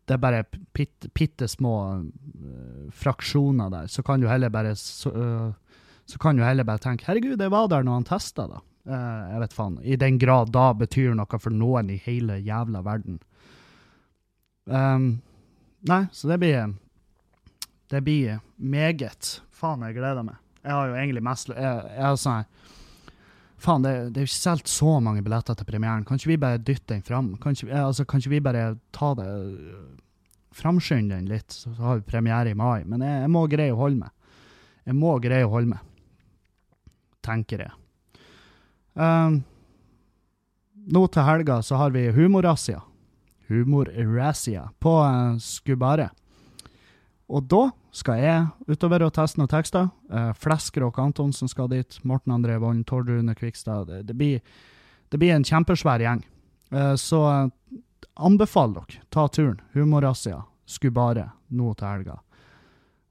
[0.05, 0.45] det er bare
[0.75, 3.89] bitte små uh, fraksjoner der.
[3.89, 7.53] Så kan du heller bare så, uh, så kan du heller bare tenke herregud, det
[7.53, 8.65] var der når han testa, da.
[8.91, 9.75] Jeg vet faen.
[9.85, 13.19] I den grad da betyr noe for noen i hele jævla verden.
[14.65, 15.21] Um,
[15.87, 16.73] nei, så det blir
[17.91, 19.41] Det blir meget.
[19.51, 20.39] Faen, jeg gleder meg.
[20.61, 22.45] Jeg har jo egentlig mest Jeg, jeg sånn
[23.61, 26.05] Faen, det, det er jo ikke solgt så mange billetter til premieren.
[26.09, 27.35] Kan ikke vi bare dytte den fram?
[27.43, 28.63] Kan ikke, altså, kan ikke vi bare
[28.97, 29.27] ta det
[30.57, 32.87] Framskynde den litt, så har vi premiere i mai.
[32.89, 34.41] Men jeg, jeg må greie å holde meg.
[34.89, 35.85] Jeg må greie å holde meg.
[37.23, 37.77] Tenker jeg.
[38.97, 39.43] Um,
[40.91, 42.81] nå til helga så har vi Humorrazzia.
[43.53, 46.09] Humorrazzia på uh, Skubare.
[47.31, 49.89] Og da skal jeg utover og teste noen tekster.
[50.11, 52.01] Uh, Fleskrock Antonsen skal dit.
[52.03, 53.87] Morten André Volden, Tord Rune Kvikstad.
[53.87, 54.41] Det, det, blir,
[55.09, 56.25] det, blir, en kjempesvær gjeng.
[56.75, 57.79] Uh, så uh,
[58.19, 59.61] anbefaler dere, ta turen.
[59.77, 60.43] Humorrazzia.
[60.71, 62.19] Skubare nå til helga.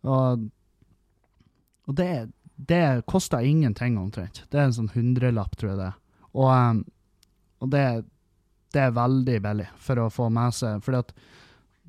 [0.07, 0.45] Og,
[1.87, 2.11] og det,
[2.55, 4.43] det koster ingenting, omtrent.
[4.51, 5.99] Det er en sånn hundrelapp, tror jeg det er.
[6.35, 6.81] Og, um,
[7.63, 7.85] og det,
[8.75, 11.13] det, er veldig billig for å få med seg fordi at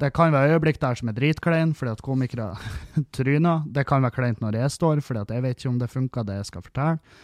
[0.00, 2.54] det kan være øyeblikk der som er dritklein fordi at komikere
[3.16, 3.66] tryner.
[3.66, 6.26] Det kan være kleint når jeg står, fordi at jeg vet ikke om det funker,
[6.26, 7.18] det jeg skal fortelle.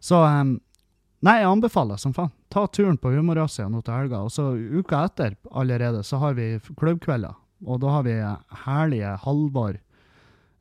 [0.00, 0.56] Så um,
[1.24, 2.32] nei, jeg anbefaler som faen.
[2.52, 4.22] Ta turen på Humorrazzia nå til helga.
[4.24, 7.36] Og så uka etter allerede så har vi klubbkvelder.
[7.66, 8.16] Og da har vi
[8.66, 9.78] herlige Halvor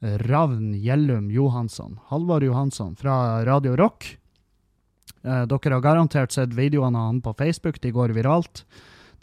[0.02, 2.00] Ravn Gjellum Johansson.
[2.12, 4.18] Halvor Johansson fra Radio Rock.
[5.26, 8.66] Eh, dere har garantert sett videoene av han på Facebook, de går viralt.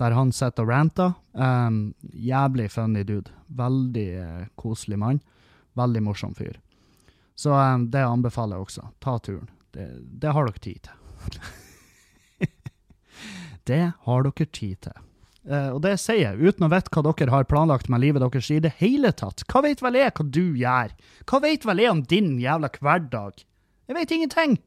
[0.03, 1.12] Der han sitter og ranter.
[1.32, 3.30] Um, jævlig funny dude.
[3.55, 5.20] Veldig uh, koselig mann.
[5.78, 6.59] Veldig morsom fyr.
[7.38, 8.88] Så um, det anbefaler jeg også.
[9.05, 9.46] Ta turen.
[9.72, 9.86] Det,
[10.24, 11.38] det har dere tid til.
[13.70, 14.98] det har dere tid til.
[15.46, 18.50] Uh, og det sier jeg uten å vite hva dere har planlagt med livet deres
[18.50, 19.46] i det hele tatt.
[19.50, 20.92] Hva vet vel jeg hva du gjør?
[21.30, 23.46] Hva vet vel jeg om din jævla hverdag?
[23.86, 24.59] Jeg vet ingenting.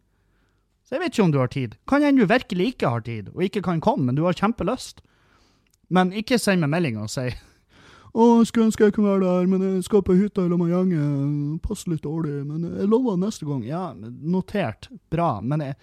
[0.86, 1.76] Så jeg vet ikke om du har tid.
[1.90, 5.02] Kan hende du virkelig ikke har tid, og ikke kan komme, men du har kjempelyst.
[5.96, 7.30] Men ikke send meg melding og si
[8.16, 11.58] å, skulle ønske jeg kunne være der, men jeg skal på hytta i gjengen.
[11.64, 13.64] Passer litt dårlig, men jeg lover neste gang.
[13.68, 14.88] Ja, notert.
[15.12, 15.42] Bra.
[15.44, 15.76] Men jeg,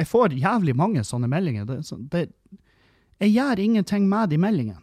[0.00, 1.68] jeg får jævlig mange sånne meldinger.
[1.68, 1.78] Det,
[2.10, 2.24] det,
[3.22, 4.82] jeg gjør ingenting med de meldingene.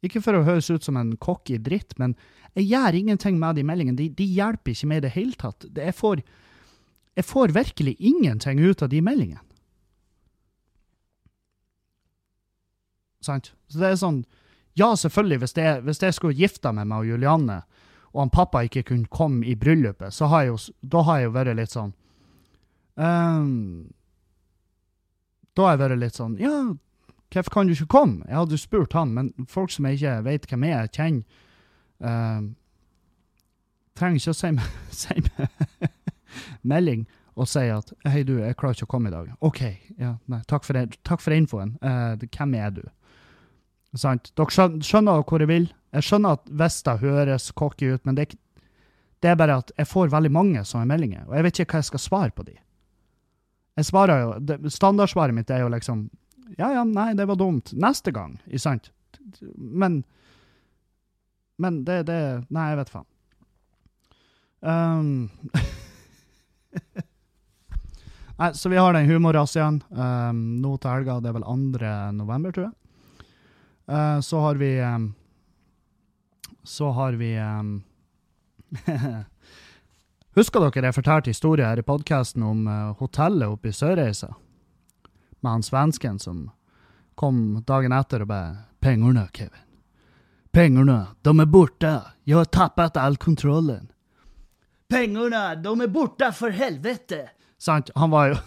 [0.00, 2.14] Ikke for å høres ut som en i dritt, men
[2.56, 3.98] jeg gjør ingenting med de meldingene.
[3.98, 5.68] De, de hjelper ikke meg i det hele tatt.
[5.76, 6.22] Jeg får,
[7.20, 9.44] jeg får virkelig ingenting ut av de meldingene.
[13.22, 13.52] Sant?
[13.68, 14.24] Så det er sånn
[14.78, 17.62] Ja, selvfølgelig, hvis jeg, hvis jeg skulle gifta meg med Julianne,
[18.14, 20.58] og han pappa ikke kunne komme i bryllupet, så har jeg jo,
[20.94, 21.92] da har jeg jo vært litt sånn
[22.96, 23.90] um,
[25.54, 26.54] da har jeg vært litt sånn Ja,
[27.34, 28.24] hvorfor kan du ikke komme?
[28.28, 31.46] Jeg hadde jo spurt han, men folk som jeg ikke vet hvem jeg er, kjenner,
[32.00, 32.40] eh,
[33.98, 35.90] trenger ikke å si meg, si meg
[36.62, 37.04] melding
[37.40, 39.30] og si at 'hei, du, jeg klarer ikke å komme i dag'.
[39.46, 39.60] OK,
[39.98, 41.76] ja, nei, takk for, det- takk for infoen.
[41.80, 42.82] Uh, hvem er du?
[43.98, 44.30] Sant?
[44.38, 45.66] Dere skjønner, skjønner hvor jeg vil.
[45.90, 48.36] Jeg skjønner at Vesta høres cocky ut, men det er,
[49.20, 51.82] det er bare at jeg får veldig mange sånne meldinger, og jeg vet ikke hva
[51.82, 52.54] jeg skal svare på de.
[53.80, 56.08] Jeg svarer jo, det, Standardsvaret mitt er jo liksom
[56.58, 57.70] Ja, ja, nei, det var dumt.
[57.78, 58.90] Neste gang, ikke sant?
[59.56, 60.02] Men
[61.60, 62.20] Men det, det
[62.50, 63.06] Nei, jeg vet faen.
[64.60, 65.30] Um,
[68.40, 71.20] nei, så vi har den humorrazziaen um, nå til helga.
[71.20, 71.56] Det er vel 2.
[72.18, 72.79] november, tror jeg.
[73.90, 75.14] Uh, så har vi um,
[76.62, 77.82] Så har vi um,
[80.38, 84.28] Husker dere jeg fortalte historie her i podkasten om uh, hotellet oppe i Sørreisa?
[85.40, 86.44] Med han svensken som
[87.18, 89.66] kom dagen etter og bare 'Pengene, Kevin.
[90.52, 91.90] Pengene, de er borte.
[92.24, 93.90] Jeg har tappet all kontrollen.'
[94.88, 97.26] 'Pengene, de er borte, for helvete!'
[97.58, 97.90] Sant?
[97.96, 98.38] Han var jo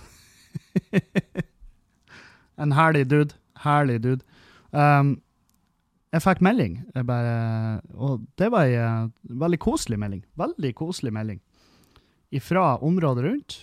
[2.64, 3.36] En herlig dude.
[3.60, 4.24] Herlig dude.
[4.72, 5.22] Um,
[6.14, 9.08] jeg fikk melding, jeg bare, og det var ei eh,
[9.44, 10.22] veldig koselig melding.
[10.38, 11.40] Veldig koselig melding.
[12.42, 13.56] Fra området rundt.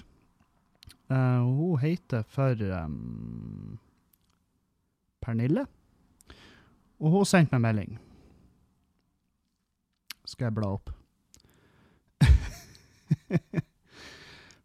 [1.10, 3.78] Uh, hun heter for um,
[5.22, 5.64] Pernille.
[7.00, 7.96] Og hun sendte meg melding.
[10.26, 10.90] Skal jeg bla opp.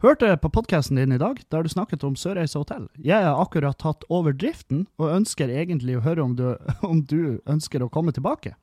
[0.04, 2.90] Hørte på podkasten din i dag, der du snakket om Sørreisa hotell.
[3.00, 6.44] Jeg har akkurat tatt over driften, og ønsker egentlig å høre om du,
[6.92, 8.56] om du ønsker å komme tilbake.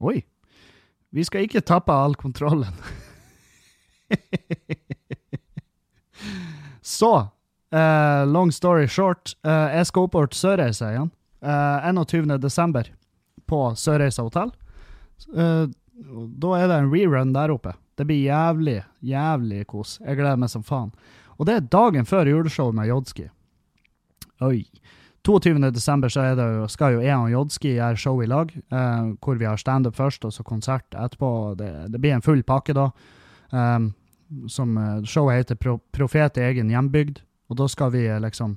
[0.00, 0.22] Oi.
[1.12, 2.72] Vi skal ikke tappe all kontrollen.
[6.80, 7.12] Så,
[7.74, 11.12] uh, long story short, uh, jeg skal oppover til Sørreisa igjen.
[11.44, 12.38] Uh, 21.
[12.40, 12.88] desember
[13.50, 14.54] på Sørreisa hotell.
[15.28, 15.68] Uh,
[16.40, 17.76] da er det en rerun der oppe.
[18.00, 19.98] Det blir jævlig, jævlig kos.
[20.00, 20.88] Jeg gleder meg som faen.
[21.36, 23.26] Og det er dagen før juleshowet med Jodski.
[24.40, 24.64] Oi.
[25.26, 25.68] 22.
[25.68, 29.10] desember så er det jo, skal jo jeg og Jodski gjøre show i lag, eh,
[29.20, 31.32] hvor vi har standup først, og så konsert etterpå.
[31.60, 32.88] Det, det blir en full pakke da.
[33.52, 33.90] Um,
[34.48, 37.20] som eh, Showet heter Pro Profet i egen hjembygd,
[37.52, 38.56] og da skal vi eh, liksom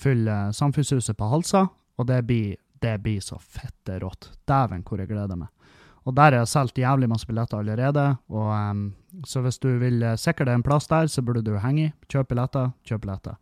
[0.00, 1.66] fylle Samfunnshuset på Halsa,
[2.00, 4.30] og det blir, det blir så fette rått.
[4.48, 5.52] Dæven, hvor jeg gleder meg.
[6.06, 8.82] Og der er det solgt jævlig masse billetter allerede, og um,
[9.26, 11.92] så hvis du vil eh, sikre deg en plass der, så burde du henge i.
[12.12, 13.34] Kjøp billetter, kjøp billetter.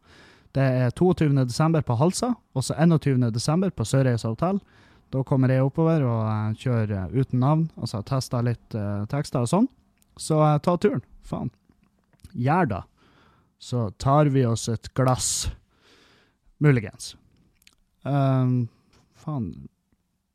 [0.55, 1.35] Det er 22.
[1.45, 3.27] desember på Halsa, og så 21.
[3.35, 4.63] desember på Sørreisa hotell.
[5.13, 9.45] Da kommer jeg oppover og eh, kjører eh, uten navn, altså tester litt uh, tekster
[9.45, 9.69] og sånn.
[10.17, 11.53] Så uh, ta turen, faen.
[12.33, 12.81] Gjør det.
[13.63, 15.29] Så tar vi oss et glass.
[16.65, 17.13] Muligens.
[18.09, 18.65] Um,
[19.21, 19.53] faen.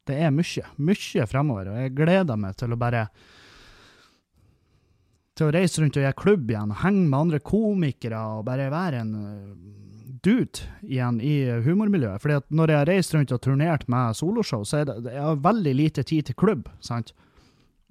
[0.09, 3.05] Det er mye, mye fremover, og jeg gleder meg til å bare
[5.39, 9.03] til å reise rundt og gjøre klubb igjen, henge med andre komikere og bare være
[9.05, 9.51] en øh,
[10.25, 12.19] dude igjen i humormiljøet.
[12.23, 15.23] Fordi at når jeg har reist rundt og turnert med soloshow, så er det, jeg
[15.23, 17.13] har veldig lite tid til klubb, sant?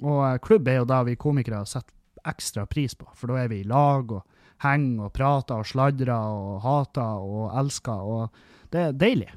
[0.04, 1.94] Og eh, klubb er jo det vi komikere setter
[2.28, 4.26] ekstra pris på, for da er vi i lag og
[4.64, 9.30] henger og prater og sladrer og hater og elsker, og det er deilig.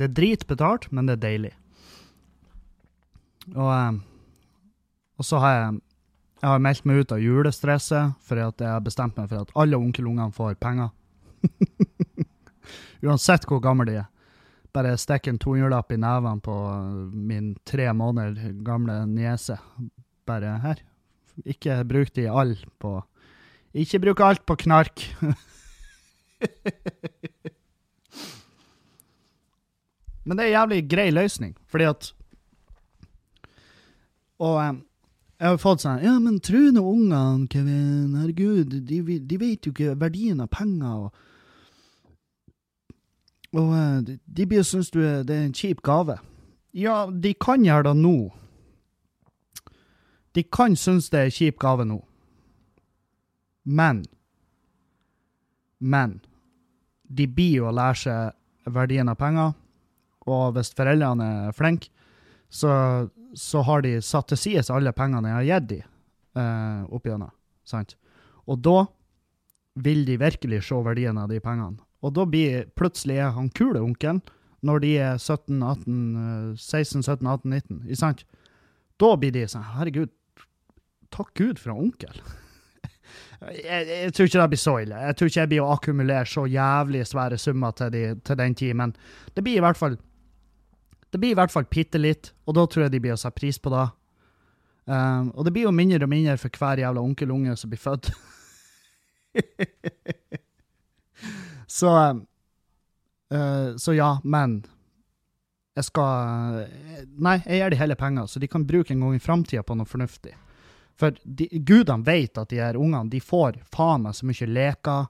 [0.00, 1.50] Det er dritbetalt, men det er deilig.
[3.52, 3.98] Og, eh,
[5.20, 5.74] og så har jeg,
[6.40, 9.52] jeg har meldt meg ut av julestresset, for at jeg har bestemt meg for at
[9.60, 10.88] alle onkelungene får penger.
[13.04, 14.08] Uansett hvor gamle de er.
[14.72, 16.56] Bare stikk en 200-lapp i nevene på
[17.12, 19.58] min tre måneder gamle niese.
[20.24, 20.80] Bare her.
[21.44, 22.94] Ikke bruk de all på
[23.76, 25.04] Ikke bruk alt på knark.
[30.24, 32.12] Men det er en jævlig grei løsning, fordi at
[34.40, 34.84] Og um,
[35.40, 38.16] jeg har fått sånn Ja, men tru nå ungene, Kevin.
[38.16, 41.06] Herregud, de, de vet jo ikke verdien av penger.
[41.06, 41.10] Og,
[43.56, 46.18] og eh, de, de blir synes du det er en kjip gave.
[46.76, 48.16] Ja, de kan gjøre det nå.
[50.36, 52.02] De kan synes det er en kjip gave nå.
[53.64, 54.04] Men
[55.80, 56.20] Men
[57.08, 59.54] de blir jo å lære seg verdien av penger.
[60.30, 61.90] Og hvis foreldrene er flinke,
[62.50, 62.72] så,
[63.34, 65.84] så har de satt til side alle pengene jeg har gitt dem
[66.40, 67.30] eh, opp gjennom.
[67.66, 67.94] Sant?
[68.50, 68.82] Og da
[69.80, 71.78] vil de virkelig se verdien av de pengene.
[72.02, 74.22] Og da blir plutselig er han kule onkelen
[74.66, 77.80] når de er 17, 18, eh, 16, 17, 18, 19.
[77.86, 78.26] Ikke sant?
[79.00, 80.12] Da blir de sånn Herregud,
[81.14, 82.20] takk Gud for en onkel.
[83.62, 85.00] jeg, jeg tror ikke det blir så ille.
[85.06, 88.56] Jeg tror ikke jeg blir å akkumulere så jævlig svære summer til, de, til den
[88.58, 88.94] tid, men
[89.36, 89.96] det blir i hvert fall
[91.10, 93.38] det blir i hvert fall bitte litt, og da tror jeg de blir å sette
[93.38, 93.86] pris på det.
[94.90, 98.10] Um, og det blir jo mindre og mindre for hver jævla onkelunge som blir født.
[101.78, 104.56] så uh, Så ja, men
[105.78, 106.64] jeg skal
[107.22, 109.76] Nei, jeg gir de heller penger, så de kan bruke en gang i framtida på
[109.78, 110.34] noe fornuftig.
[111.00, 115.06] For de, gudene vet at de her ungene de får faen meg så mye leker,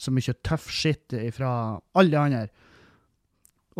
[0.00, 1.52] så mye tøff skitt fra
[1.96, 2.48] alle andre.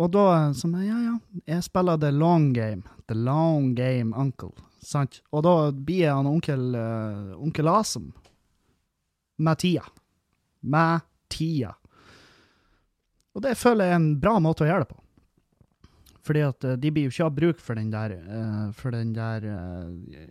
[0.01, 2.83] Og da som Ja, ja, jeg spiller the long game.
[3.07, 4.53] The long game, uncle.
[4.81, 5.21] Sant?
[5.29, 8.13] Og da blir han onkel, uh, onkel Awesome.
[9.37, 9.83] Med tida.
[10.61, 11.75] Med tida.
[13.35, 14.97] Og det føler jeg er en bra måte å gjøre det på.
[16.25, 19.13] Fordi at uh, de blir jo ikke av bruk for den der, uh, for den
[19.13, 19.45] der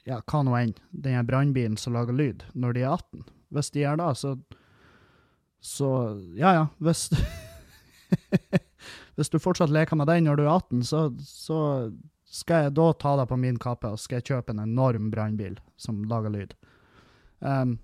[0.09, 3.29] ja, hva nå enn, den brannbilen som lager lyd, når de er 18.
[3.55, 4.35] Hvis de gjør det, så
[5.61, 5.89] Så,
[6.41, 7.11] ja ja, hvis
[9.21, 11.61] Hvis du fortsatt leker med den når du er 18, så, så
[12.25, 15.59] skal jeg da ta deg på min kappe og skal jeg kjøpe en enorm brannbil
[15.81, 16.55] som lager lyd.
[17.41, 17.77] Um,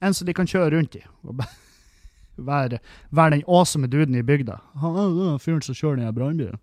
[0.00, 1.04] en som de kan kjøre rundt i.
[1.22, 1.44] og
[2.40, 2.78] Være,
[3.12, 4.54] være den awesome duden i bygda.
[4.80, 6.60] Han er fyren som kjører den brannbilen.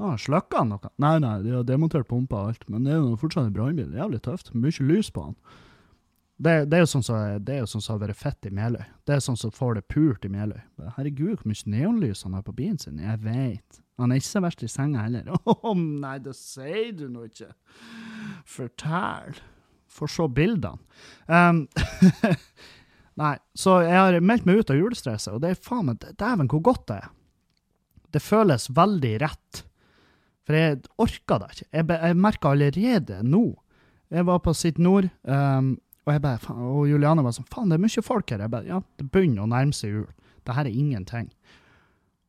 [0.00, 0.90] Ah, Sløkka han noe?
[1.00, 3.88] Nei, nei, de har demontert pumpa og alt, men det er jo fortsatt en brannbil.
[3.96, 4.52] Jævlig tøft.
[4.56, 5.38] Mye lys på han.
[6.40, 8.84] Det, det, er jo sånn som så, har vært fett i Meløy.
[9.04, 10.62] Det er sånn som får det pult i Meløy.
[10.96, 13.02] Herregud, hvor mye neonlys han har på bilen sin.
[13.02, 13.80] Jeg veit.
[14.00, 15.28] Han er ikke så verst i senga heller.
[15.36, 17.50] Å oh, nei, det sier du nå ikke.
[18.48, 19.36] Fortell.
[19.90, 20.80] Få se bildene.
[21.28, 21.66] Um,
[23.20, 26.48] nei, så jeg har meldt meg ut av julestresset, og det er faen meg Dæven,
[26.48, 27.12] hvor godt det er.
[28.16, 29.62] Det føles veldig rett.
[30.48, 31.68] For jeg orker det ikke.
[31.68, 33.44] Jeg, jeg merker allerede nå
[34.10, 35.12] Jeg var på Sitt Nord.
[35.22, 35.76] Um,
[36.06, 38.42] og, jeg bare, og Juliane var sånn Faen, det er mye folk her.
[38.44, 40.06] Jeg bare, ja, det begynner å nærme seg jul.
[40.46, 41.28] Det her er ingenting.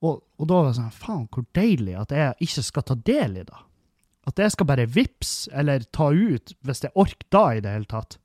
[0.02, 3.38] Og, og, da var det sånn Faen, hvor deilig at jeg ikke skal ta del
[3.42, 3.62] i det.
[4.30, 7.90] At jeg skal bare vips eller ta ut, hvis jeg orker da i det hele
[7.90, 8.18] tatt.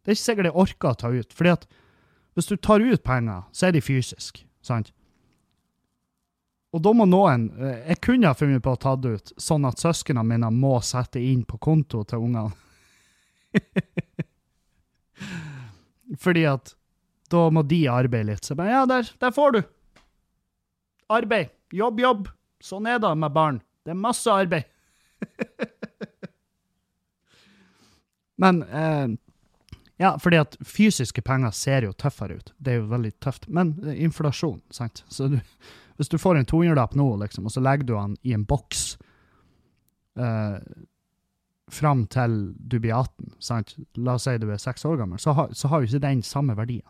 [0.00, 1.36] Det er ikke sikkert jeg orker å ta ut.
[1.36, 1.68] fordi at
[2.38, 4.44] hvis du tar ut penger, så er de fysisk.
[4.62, 4.92] sant?
[6.70, 9.66] Og da må noen eh, Jeg kunne ha funnet på å ta det ut, sånn
[9.66, 12.54] at søsknene mine må sette inn på konto til ungene.
[16.18, 16.74] Fordi at
[17.30, 18.44] da må de arbeide litt.
[18.44, 19.60] Så jeg bare, ja, der, der får du.
[21.14, 21.52] Arbeid.
[21.74, 22.28] Jobb, jobb.
[22.64, 23.60] Sånn er det med barn.
[23.86, 24.66] Det er masse arbeid.
[28.40, 29.08] Men eh,
[30.00, 32.52] Ja, fordi at fysiske penger ser jo tøffere ut.
[32.56, 33.48] Det er jo veldig tøft.
[33.52, 35.04] Men eh, inflasjon, sant.
[35.12, 35.38] Så du,
[36.00, 38.94] hvis du får en 200-lapp nå, liksom, og så legger du den i en boks
[40.18, 40.56] eh,
[41.74, 43.74] fram til du blir 18, sant?
[43.96, 46.56] la oss si du er seks år gammel, så har, så jo ikke den samme
[46.58, 46.86] verdien.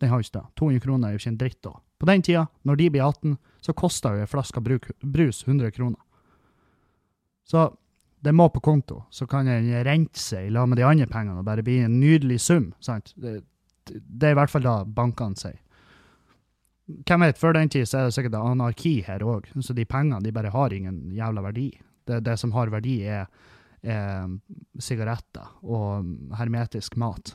[0.00, 0.46] Den har jo ikke det.
[0.60, 1.72] 200 kroner er jo ikke en dritt da.
[1.96, 6.00] På den tida, når de blir 18, så koster jo en flaske brus 100 kroner.
[7.46, 7.70] Så
[8.20, 11.40] det må på konto, så kan den rente seg i lag med de andre pengene
[11.40, 12.72] og bare bli en nydelig sum.
[12.80, 13.12] sant?
[13.16, 13.38] Det,
[13.86, 15.60] det er i hvert fall da bankene sier.
[16.86, 20.22] Hvem vet, før den tid så er det sikkert anarki her òg, så de pengene
[20.22, 21.70] de bare har ingen jævla verdi.
[22.06, 23.26] Det, det som har verdi, er
[23.86, 24.26] eh,
[24.82, 26.06] sigaretter og
[26.38, 27.34] hermetisk mat.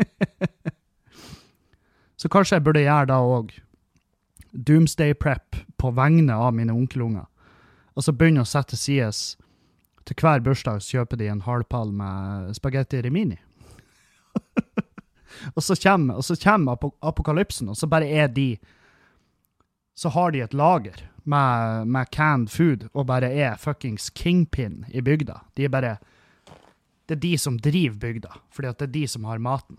[2.20, 3.52] Så kanskje jeg burde gjøre da òg.
[4.52, 7.24] Doomsday prep på vegne av mine onkelunger.
[7.96, 9.38] Og så begynne å sette sides
[10.04, 13.38] til hver bursdag så kjøper de en halvpall med spagetti rimini.
[15.54, 18.50] og, så kommer, og apokalypsen, og så bare er de
[20.00, 25.02] Så har de et lager med, med, canned food og bare er fuckings kingpin i
[25.04, 25.42] bygda.
[25.54, 25.98] De er bare
[27.04, 29.76] Det er de som driver bygda, fordi at det er de som har maten.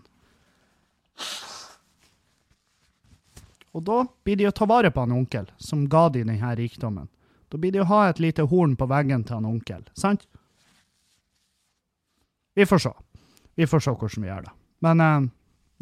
[3.72, 7.08] Og da blir de å ta vare på han onkel, som ga de denne rikdommen.
[7.48, 10.28] Da blir de å ha et lite horn på veggen til han onkel, sant?
[12.54, 12.92] Vi får se.
[13.56, 14.52] Vi får se hvordan vi gjør det.
[14.84, 15.30] Men eh,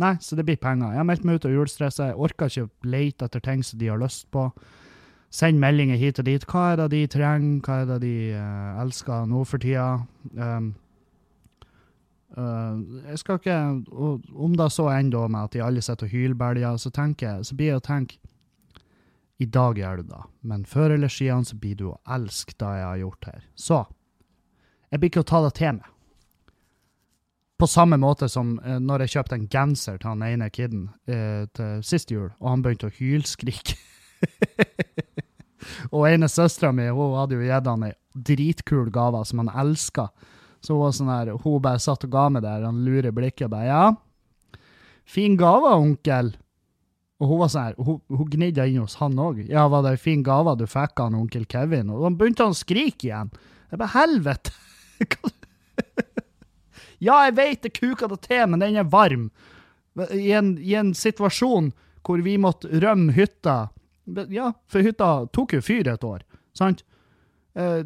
[0.00, 0.94] nei, så det blir penger.
[0.94, 2.10] Jeg har meldt meg ut av julestresset.
[2.10, 4.48] Jeg orker ikke å lete etter ting som de har lyst på.
[5.30, 6.44] Send meldinger hit og dit.
[6.50, 7.60] Hva er det de trenger?
[7.66, 10.00] Hva er det de uh, elsker nå for tida?
[10.34, 10.72] Um,
[12.34, 12.80] uh,
[13.12, 13.60] jeg skal ikke
[14.34, 17.74] Om det så ender med at de alle sitter og hylbæljer, så, tenker, så blir
[17.74, 18.18] jeg å tenke
[19.38, 22.74] I dag gjør du det, men før eller siden så blir du å elske det
[22.76, 23.46] jeg har gjort her.
[23.54, 23.84] Så
[24.90, 25.86] jeg blir ikke å ta det til meg.
[27.60, 31.44] På samme måte som uh, når jeg kjøpte en genser til han ene kiden uh,
[31.56, 33.76] til sist jul, og han begynte å hylskrike.
[35.94, 40.08] og ene søstera mi hun hadde jo gitt han ei dritkul gave som han elska.
[40.60, 43.48] Så hun var sånn her, hun bare satt og ga meg der, han lurer blikket
[43.48, 43.84] og bare Ja,
[45.08, 46.34] fin gave, onkel.
[47.20, 49.42] Og hun var sånn her, hun, hun gnidde inn hos han òg.
[49.48, 51.92] Ja, var det en fin gave du fikk av onkel Kevin?
[51.92, 53.32] Og da begynte han å skrike igjen.
[53.70, 54.56] Jeg bare helvete!
[57.00, 59.30] Ja, jeg vet det kuker det til, men den er varm.
[60.12, 61.72] I en, I en situasjon
[62.06, 63.68] hvor vi måtte rømme hytta
[64.32, 66.22] Ja, for hytta tok jo fyr et år,
[66.56, 66.80] sant?
[67.54, 67.82] Eh,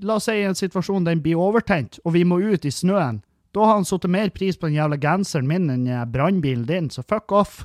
[0.00, 3.20] la oss si i en situasjon den blir overtent, og vi må ut i snøen.
[3.52, 6.88] Da har han satt mer pris på den jævla genseren min enn eh, brannbilen din,
[6.92, 7.62] så fuck off.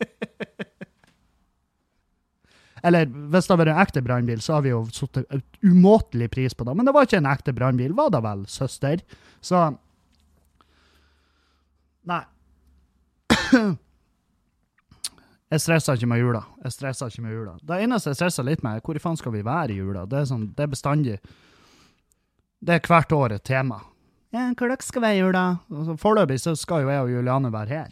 [2.86, 5.20] Eller hvis det hadde vært en ekte brannbil, så har vi jo satt
[5.66, 6.74] umåtelig pris på det.
[6.78, 9.02] Men det var ikke en ekte brannbil, var det vel, søster?
[9.44, 9.66] Så
[12.08, 12.24] Nei.
[15.50, 16.40] Jeg stressa ikke med jula.
[16.62, 17.56] Jeg stresser ikke med jula.
[17.66, 20.04] Det eneste jeg stressa litt med, er hvor i faen skal vi være i jula?
[20.06, 21.16] Det er, sånn, det er bestandig
[22.60, 23.80] Det er hvert år et tema.
[24.30, 25.44] Ja, hvor dere skal være i jula?
[25.72, 27.88] Altså, Foreløpig så skal jo jeg og Juliane være her.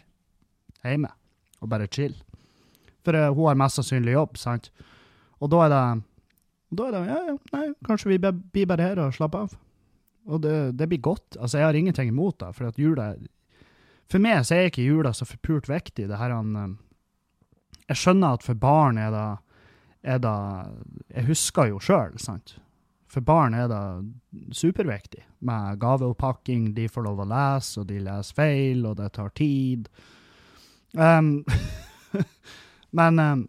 [0.87, 1.11] Hjemme.
[1.59, 2.15] Og bare chill.
[3.03, 4.69] For uh, hun har mest sannsynlig jobb, sant?
[5.43, 5.83] Og da er det
[6.79, 9.57] Da er det Ja, ja, nei, kanskje vi blir bare her og slapper av.
[10.29, 11.35] Og det, det blir godt.
[11.39, 13.15] Altså, jeg har ingenting imot det, for at jula
[14.09, 16.07] For meg så er ikke jula så forpult viktig.
[16.09, 16.71] Det her han eh,
[17.91, 19.27] Jeg skjønner at for barn er det
[20.09, 20.37] er det
[21.15, 22.55] Jeg husker jo sjøl, sant.
[23.09, 26.73] For barn er det superviktig med gaveoppakking.
[26.77, 29.89] De får lov å lese, og de leser feil, og det tar tid.
[30.93, 31.41] Um,
[32.99, 33.47] men um,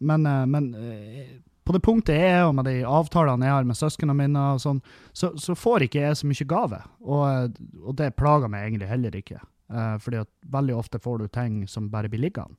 [0.00, 1.26] men, eh, men eh,
[1.64, 4.80] på det punktet jeg er, og med de avtalene jeg har med søsknene mine, sånn,
[5.12, 6.78] så, så får ikke jeg så mye gave.
[7.04, 9.42] Og, og det plager meg egentlig heller ikke.
[9.70, 12.56] Eh, fordi at veldig ofte får du ting som bare blir liggende.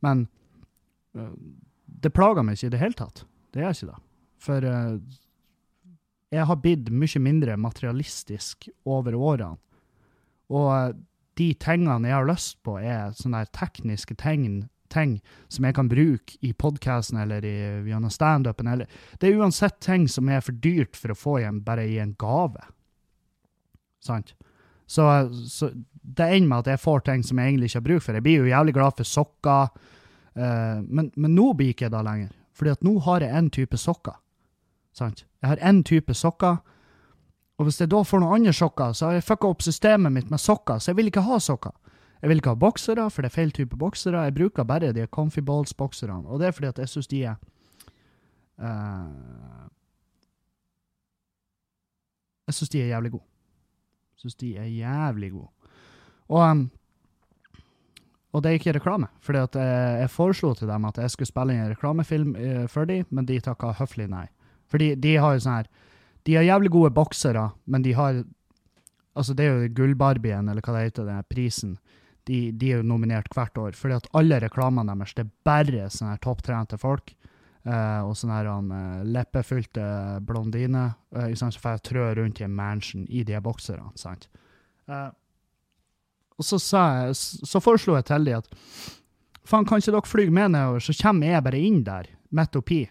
[0.00, 0.28] Men
[1.12, 1.34] uh,
[1.84, 3.26] det plager meg ikke i det hele tatt.
[3.52, 3.98] Det gjør ikke det.
[4.40, 5.98] For uh,
[6.32, 9.58] jeg har blitt mye mindre materialistisk over årene.
[10.48, 10.96] Og
[11.36, 14.46] de tingene jeg har lyst på, er sånne tekniske ting,
[14.90, 15.18] ting
[15.52, 17.56] som jeg kan bruke i podkasten eller i,
[17.90, 18.72] gjennom standupen.
[19.20, 22.16] Det er uansett ting som er for dyrt for å få igjen bare i en
[22.18, 22.64] gave.
[24.00, 24.32] Sant?
[24.90, 25.04] Så,
[25.46, 25.70] så
[26.16, 28.18] det ender med at jeg får ting som jeg egentlig ikke har bruk for.
[28.18, 29.70] Jeg blir jo jævlig glad for sokker,
[30.36, 32.32] uh, men, men nå blir ikke jeg det lenger.
[32.56, 34.16] Fordi at nå har jeg en type sokker.
[34.96, 35.24] Sant?
[35.40, 36.58] Jeg har en type sokker,
[37.60, 40.30] og hvis jeg da får noen andre sokker, så har jeg fucka opp systemet mitt
[40.32, 41.76] med sokker, så jeg vil ikke ha sokker.
[42.20, 44.26] Jeg vil ikke ha boksere, for det er feil type boksere.
[44.28, 47.36] Jeg bruker bare de Comfy Balls-bokserne, og det er fordi at jeg syns de er
[48.60, 49.68] uh,
[52.48, 53.24] Jeg syns de er jævlig gode.
[54.12, 55.48] Jeg syns de er jævlig gode.
[56.30, 56.66] Og, um,
[58.30, 59.50] og det er ikke reklame, for jeg,
[59.98, 63.26] jeg foreslo til dem at jeg skulle spille inn en reklamefilm eh, for dem, men
[63.26, 64.28] de takka høflig nei.
[64.70, 65.70] Fordi de har jo sånn her
[66.28, 68.22] De har jævlig gode boksere, men de har
[69.18, 71.72] Altså, det er jo Gullbarbien, eller hva det heter, den prisen.
[72.28, 73.74] De, de er jo nominert hvert år.
[73.74, 77.10] Fordi at alle reklamene deres, det er bare sånne her topptrente folk.
[77.66, 79.88] eh, og sånne her uh, eh, leppefylte
[80.24, 80.94] blondiner.
[81.10, 83.90] Uh, så får trø rundt i en mansion i de bokserne.
[83.98, 84.28] sant?
[84.86, 85.10] Eh,
[86.40, 88.46] og så, jeg, så foreslo jeg til dem at
[89.50, 92.88] faen, kan ikke dere fly med nedover, så kommer jeg bare inn der, midt oppi,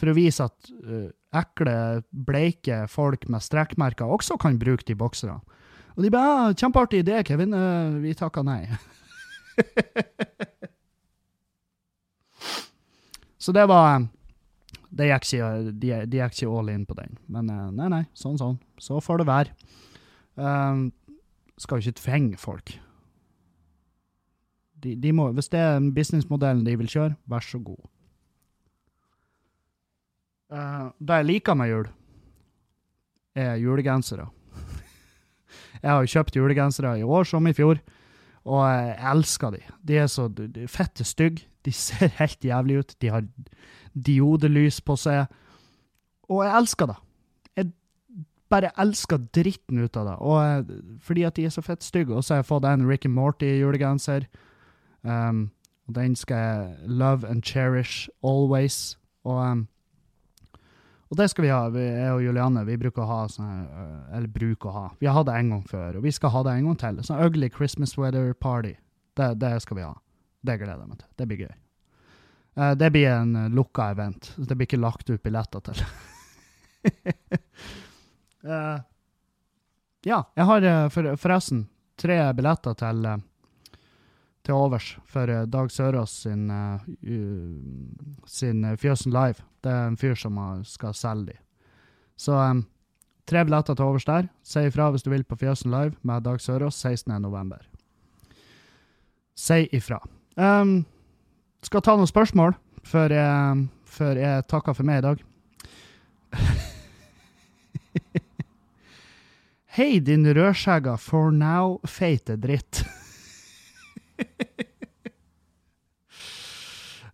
[0.00, 5.40] for å vise at uh, ekle, bleike folk med strekkmerker også kan bruke de bokserne.
[5.96, 7.54] Og de bare ja, 'Kjempeartig idé, Kevin.
[7.54, 8.68] Uh, vi takker nei'.
[13.44, 14.06] så det var eh,
[14.92, 15.24] det gikk
[16.32, 17.12] ikke, all in på den.
[17.28, 17.44] Men
[17.76, 18.56] nei, nei, sånn, sånn.
[18.80, 19.52] Så får det være.
[20.34, 20.92] Um,
[21.58, 22.74] skal jo ikke tvinge folk.
[24.82, 27.82] De, de må, hvis det er businessmodellen de vil kjøre, vær så god.
[30.52, 31.86] Uh, det jeg liker med jul,
[33.34, 34.26] er julegensere.
[35.82, 37.80] jeg har jo kjøpt julegensere i år som i fjor,
[38.42, 39.62] og jeg elsker de.
[39.86, 40.26] De er så
[40.68, 43.24] fette stygge, de ser helt jævlig ut, de har
[43.94, 45.30] diodelys på seg,
[46.28, 46.98] og jeg elsker det.
[48.52, 52.12] Bare elsker dritten ut av det, og eh, fordi at de er så fett stygge.
[52.12, 54.28] Og så har jeg fått en Ricky Morty-julegenser,
[55.08, 55.46] um,
[55.88, 58.98] og den skal jeg love and cherish always.
[59.24, 59.68] Og um,
[61.12, 62.62] og det skal vi ha, vi, jeg og Julianne.
[62.64, 64.84] Vi bruker å ha sånne, øh, Eller bruker å ha.
[64.96, 67.00] Vi har hatt det en gang før, og vi skal ha det en gang til.
[67.04, 68.78] Sånn ugly Christmas weather party.
[69.20, 69.92] Det, det skal vi ha.
[70.40, 71.10] Det gleder jeg meg til.
[71.20, 71.52] Det blir gøy.
[72.56, 74.30] Uh, det blir en lukka event.
[74.38, 75.84] Det blir ikke lagt ut billetter til.
[78.44, 78.80] Eh,
[80.08, 81.66] ja, jeg har eh, for, forresten
[82.00, 83.20] tre billetter til uh,
[84.42, 89.44] til overs for uh, Dag Sørås sin, uh, uh, sin Fjøsen Live.
[89.62, 91.36] Det er en fyr som skal selge de.
[92.18, 92.64] Så um,
[93.26, 94.26] Tre billetter til overs der.
[94.42, 97.54] Si ifra hvis du vil på Fjøsen Live med Dag Sørås 16.11.
[99.38, 100.00] Si ifra.
[100.36, 100.82] Um,
[101.62, 105.24] skal ta noen spørsmål før jeg, før jeg takker for meg i dag.
[109.72, 112.82] Hei, din rødskjegga for now-feite dritt.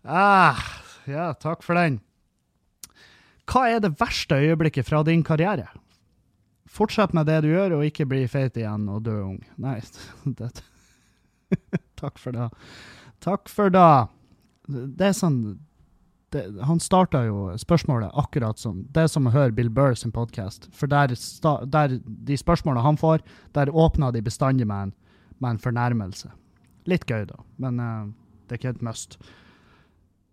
[0.03, 0.59] ah,
[1.07, 2.01] ja, takk for den.
[3.47, 5.69] Hva er det verste øyeblikket fra din karriere?
[6.67, 9.39] Fortsett med det du gjør, og ikke bli feit igjen og dø ung.
[9.55, 9.79] Nei,
[10.43, 10.51] det
[12.03, 12.51] Takk for det.
[13.23, 14.11] Takk for det.
[14.67, 15.63] Det er sånn
[16.35, 20.13] det, Han starta jo spørsmålet akkurat som Det er som å høre Bill Burr sin
[20.15, 20.69] podkast.
[20.77, 23.25] For der, sta, der de spørsmålene han får,
[23.57, 24.95] der åpner de bestandig med en,
[25.39, 26.31] med en fornærmelse.
[26.89, 28.05] Litt gøy, da, men uh,
[28.49, 29.19] det er ikke et must.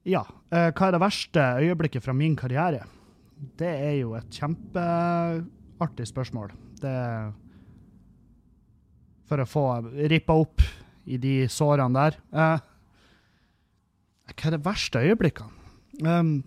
[0.07, 0.23] Ja.
[0.53, 2.85] Uh, hva er det verste øyeblikket fra min karriere?
[3.59, 6.53] Det er jo et kjempeartig spørsmål.
[6.83, 6.95] Det
[9.25, 9.65] For å få
[10.11, 10.63] rippa opp
[11.05, 12.19] i de sårene der.
[12.31, 12.57] Uh,
[14.31, 15.54] hva er det verste øyeblikkene?
[16.03, 16.43] Um,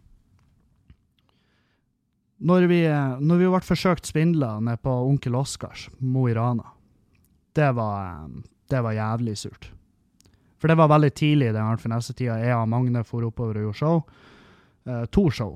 [2.39, 2.83] når, vi,
[3.21, 6.67] når vi ble forsøkt svindla ned på Onkel Oskars, Mo i Rana,
[7.57, 8.29] det var,
[8.71, 9.71] det var jævlig surt.
[10.59, 12.39] For det var veldig tidlig i den for neste tida.
[12.43, 14.01] Jeg og Magne for oppover og gjorde show.
[14.89, 15.55] Uh, to show.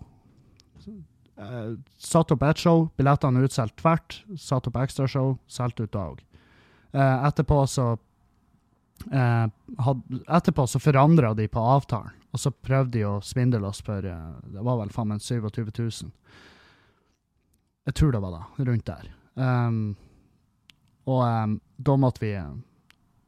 [1.38, 4.20] Uh, satt opp ett show, billettene utsolgt tvert.
[4.38, 6.22] Satt opp ekstrashow, solgt ut da òg.
[6.92, 7.92] Uh, etterpå så
[9.02, 14.04] had, Etterpå så forandra de på avtalen, og så prøvde de å svindle oss for
[14.08, 16.12] uh, Det var vel faen meg 27 000.
[17.88, 19.10] Jeg tror det var da, rundt der.
[19.34, 19.94] Um,
[21.08, 22.32] og um, da måtte vi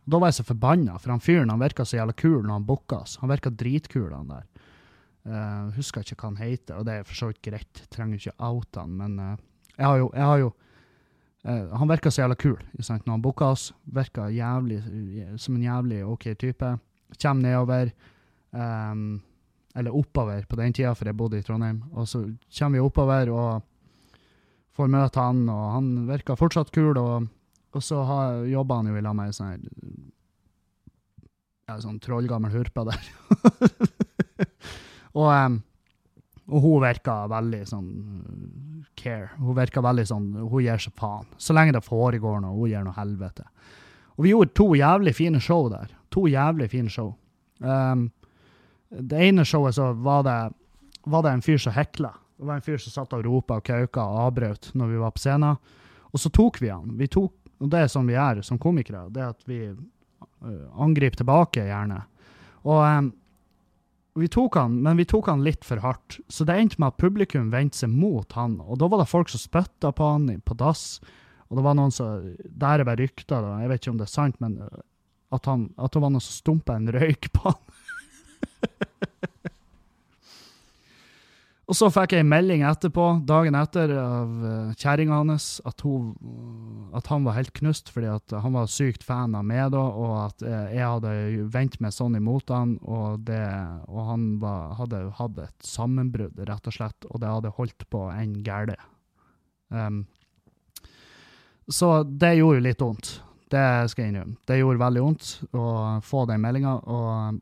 [0.05, 2.67] Da var jeg så forbanna, for han fyren han virka så jævla kul når han
[2.69, 3.17] booka oss.
[3.23, 4.47] Han virka dritkul, han der.
[5.25, 7.85] Uh, husker ikke hva han heter, og det er for så vidt greit.
[7.93, 9.35] Trenger ikke oute han, men uh,
[9.75, 13.07] jeg har jo, jeg har jo uh, Han virka så jævla kul sant?
[13.07, 13.71] når han booka oss.
[13.85, 14.81] Virka jævlig,
[15.41, 16.75] som en jævlig OK type.
[17.19, 17.93] Kjem nedover.
[18.55, 19.23] Um,
[19.75, 21.83] eller oppover på den tida, for jeg bodde i Trondheim.
[21.99, 22.23] Og så
[22.55, 23.65] kommer vi oppover og
[24.75, 26.95] får møte han, og han virker fortsatt kul.
[26.99, 27.27] Og,
[27.75, 28.03] og så
[28.51, 29.67] jobber han jo i lag med ei sånn
[31.65, 33.07] ja, sånn trollgammel hurpe der.
[35.15, 35.61] Og, um,
[36.51, 37.91] og hun virker veldig sånn
[38.99, 39.31] care.
[39.39, 41.29] Hun virker veldig sånn Hun gir seg faen.
[41.39, 43.47] Så lenge det foregår noe, hun gir noe helvete.
[44.19, 45.95] Og vi gjorde to jævlig fine show der.
[46.15, 47.15] To jævlig fine show.
[47.63, 48.09] Um,
[49.01, 50.39] det ene showet så var det,
[51.05, 52.13] var det en fyr som hekla.
[52.37, 55.15] Det var en fyr som satt og ropa og kauka og avbrøt når vi var
[55.15, 55.59] på scenen.
[56.15, 56.95] Og så tok vi han.
[56.99, 57.33] Vi tok,
[57.63, 59.07] og det er sånn vi er som komikere.
[59.15, 62.01] Det at vi uh, angriper tilbake, gjerne.
[62.65, 63.11] Og um,
[64.21, 66.21] vi tok han, men vi tok han litt for hardt.
[66.31, 68.61] Så det endte med at publikum vendte seg mot han.
[68.63, 71.01] Og da var det folk som spytta på han på dass.
[71.51, 73.47] Og det var noen som Der er bare rykter.
[73.63, 74.61] Jeg vet ikke om det er sant, men
[75.35, 77.83] at, han, at det var noen som stumpa en røyk på han.
[81.65, 86.11] Og så fikk jeg en melding etterpå, dagen etter, av uh, kjerringa hans at, hun,
[86.93, 90.45] at han var helt knust fordi han var sykt fan av meg da, og at
[90.45, 91.15] uh, jeg hadde
[91.55, 93.41] vendt meg sånn imot han, og, det,
[93.89, 98.05] og han var, hadde hatt et sammenbrudd, rett og slett, og det hadde holdt på
[98.13, 98.77] enn gæle.
[99.73, 100.05] Um,
[101.73, 103.17] så det gjorde litt vondt.
[103.49, 104.37] Det skal jeg innrømme.
[104.45, 105.67] Det gjorde veldig vondt å
[106.05, 106.75] få den meldinga.
[106.85, 107.41] Og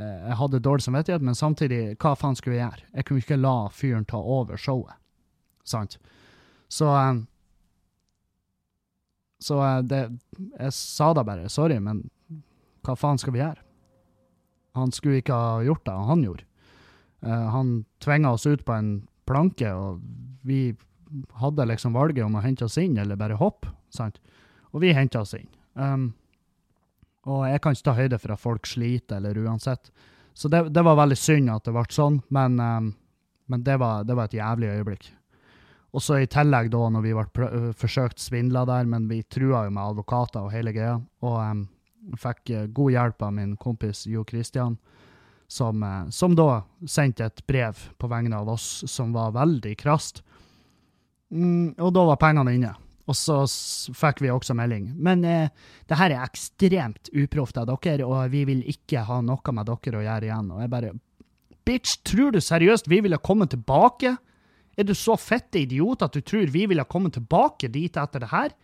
[0.00, 2.86] jeg hadde dårlig samvittighet, men samtidig, hva faen skulle jeg gjøre?
[2.96, 4.96] Jeg kunne ikke la fyren ta over showet.
[5.64, 5.98] Sant?
[6.68, 6.88] Så
[9.42, 10.18] Så det
[10.58, 12.10] Jeg sa da bare sorry, men
[12.82, 13.62] hva faen skal vi gjøre?
[14.74, 16.44] Han skulle ikke ha gjort det, han gjorde.
[17.22, 20.00] Han tvinga oss ut på en planke, og
[20.42, 20.74] vi
[21.38, 23.68] hadde liksom valget om å hente oss inn eller bare hoppe.
[23.90, 24.18] Sant?
[24.72, 25.48] Og vi henta oss inn.
[25.74, 26.14] Um,
[27.30, 29.92] og jeg kan ikke ta høyde for at folk sliter, eller uansett.
[30.34, 32.88] Så det, det var veldig synd at det ble sånn, men, um,
[33.52, 35.10] men det, var, det, var, et jævlig øyeblikk.
[35.92, 39.74] Og så i tillegg, da, når vi ble forsøkt svindla der, men vi trua jo
[39.76, 41.66] med advokater og hele greia, og um,
[42.18, 44.78] fikk uh, god hjelp av min kompis Jo Christian,
[45.52, 50.24] som, uh, som, da sendte et brev på vegne av oss som var veldig krast.
[51.30, 52.72] Mm, og da var pengene inne.
[53.10, 53.40] Og så
[53.98, 54.92] fikk vi også melding.
[55.02, 55.48] Men eh,
[55.90, 59.98] det her er ekstremt uproft av dere, og vi vil ikke ha noe med dere
[59.98, 60.52] å gjøre igjen.
[60.54, 60.92] Og jeg bare
[61.62, 64.16] Bitch, tror du seriøst vi ville kommet tilbake?
[64.74, 68.30] Er du så fette idiot at du tror vi ville kommet tilbake dit etter det
[68.32, 68.54] her?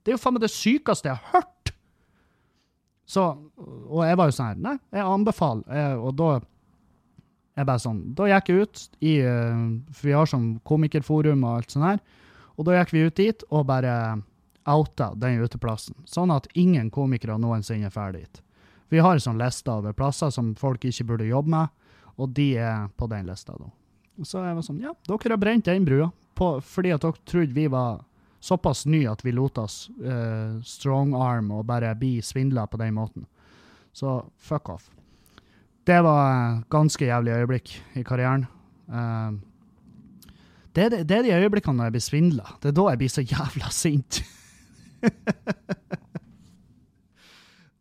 [0.00, 1.72] Det er jo faen meg det sykeste jeg har hørt!
[3.08, 3.24] Så,
[3.88, 5.64] og jeg var jo sånn her Nei, jeg anbefaler.
[5.72, 6.30] Jeg, og da
[7.58, 11.72] jeg bare sånn, Da gikk jeg ut i For vi har sånn komikerforum og alt
[11.74, 12.02] sånt her.
[12.58, 13.94] Og da gikk vi ut dit og bare
[14.68, 18.42] outa den uteplassen, sånn at ingen komikere noensinne drar dit.
[18.92, 21.72] Vi har en sånn liste over plasser som folk ikke burde jobbe med,
[22.18, 23.70] og de er på den lista da.
[24.26, 27.54] Så jeg var sånn, ja, dere har brent den brua, på, fordi at dere trodde
[27.54, 28.02] vi var
[28.40, 32.94] såpass nye at vi lot oss uh, strong arm og bare bli svindla på den
[32.98, 33.26] måten.
[33.92, 34.90] Så fuck off.
[35.88, 38.44] Det var ganske jævlig øyeblikk i karrieren.
[38.92, 39.30] Eh,
[40.78, 42.46] det, er de- det er de øyeblikkene når jeg blir svindla.
[42.62, 44.22] Det er da jeg blir så jævla sint.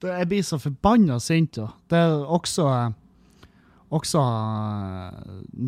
[0.08, 1.56] jeg blir så forbanna sint.
[1.58, 1.68] da.
[1.90, 2.90] Det er også eh,
[3.98, 5.12] også eh,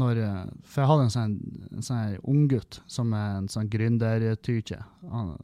[0.01, 1.35] når eh, For jeg hadde en sånn,
[1.77, 4.79] en sånn unggutt som er en sånn gründertyke.
[5.11, 5.37] han-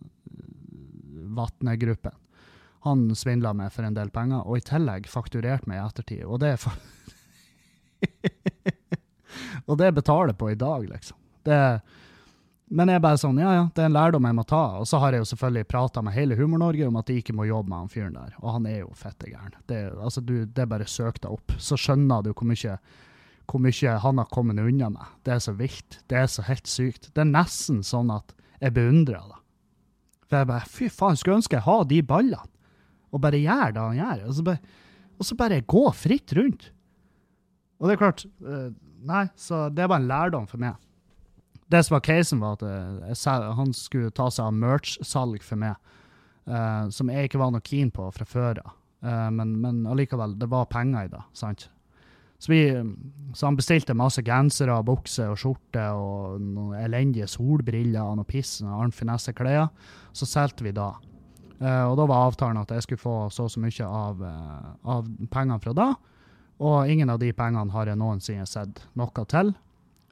[1.35, 2.13] Vatne-gruppen.
[2.85, 6.21] Han svindla meg for en del penger, og i tillegg fakturerte meg i ettertid.
[6.29, 6.73] Og det er for
[9.67, 11.17] Og det betaler på i dag, liksom.
[11.45, 11.59] Det,
[12.73, 14.63] men jeg er bare sånn, ja ja, det er en lærdom jeg må ta.
[14.81, 17.45] Og så har jeg jo selvfølgelig prata med hele Humor-Norge om at de ikke må
[17.45, 18.33] jobbe med han fyren der.
[18.41, 19.53] Og han er jo fette gæren.
[19.69, 22.79] Det, altså, det er bare søk deg opp, så skjønner du hvor mye,
[23.45, 25.13] hvor mye han har kommet unna med.
[25.27, 25.99] Det er så vilt.
[26.09, 27.11] Det er så helt sykt.
[27.13, 28.33] Det er nesten sånn at
[28.63, 29.41] jeg beundrer det.
[30.25, 32.49] For jeg bare, fy faen, skulle ønske jeg hadde de ballene.
[33.13, 34.25] Og bare gjøre det han gjør.
[34.25, 34.73] Og så bare,
[35.15, 36.71] og så bare gå fritt rundt.
[37.79, 38.71] Og det er klart, eh,
[39.05, 40.79] nei, så det er bare en lærdom for meg.
[41.67, 45.77] Det som var casen, var at eh, han skulle ta seg av merch-salg for meg,
[46.45, 48.75] uh, som jeg ikke var noe keen på fra før av.
[49.05, 51.69] Uh, men, men allikevel, det var penger i det, sant?
[52.37, 52.61] Så, vi,
[53.33, 58.59] så han bestilte masse gensere, bukser og skjorte og noen elendige solbriller og noe piss,
[58.61, 59.69] noen Arnt Finesse-klær.
[60.13, 60.91] Så solgte vi da.
[61.57, 64.21] Uh, og da var avtalen at jeg skulle få så og så mye av,
[64.85, 65.87] av pengene fra da.
[66.61, 69.55] Og ingen av de pengene har jeg noensinne sett noe til.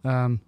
[0.01, 0.39] Um,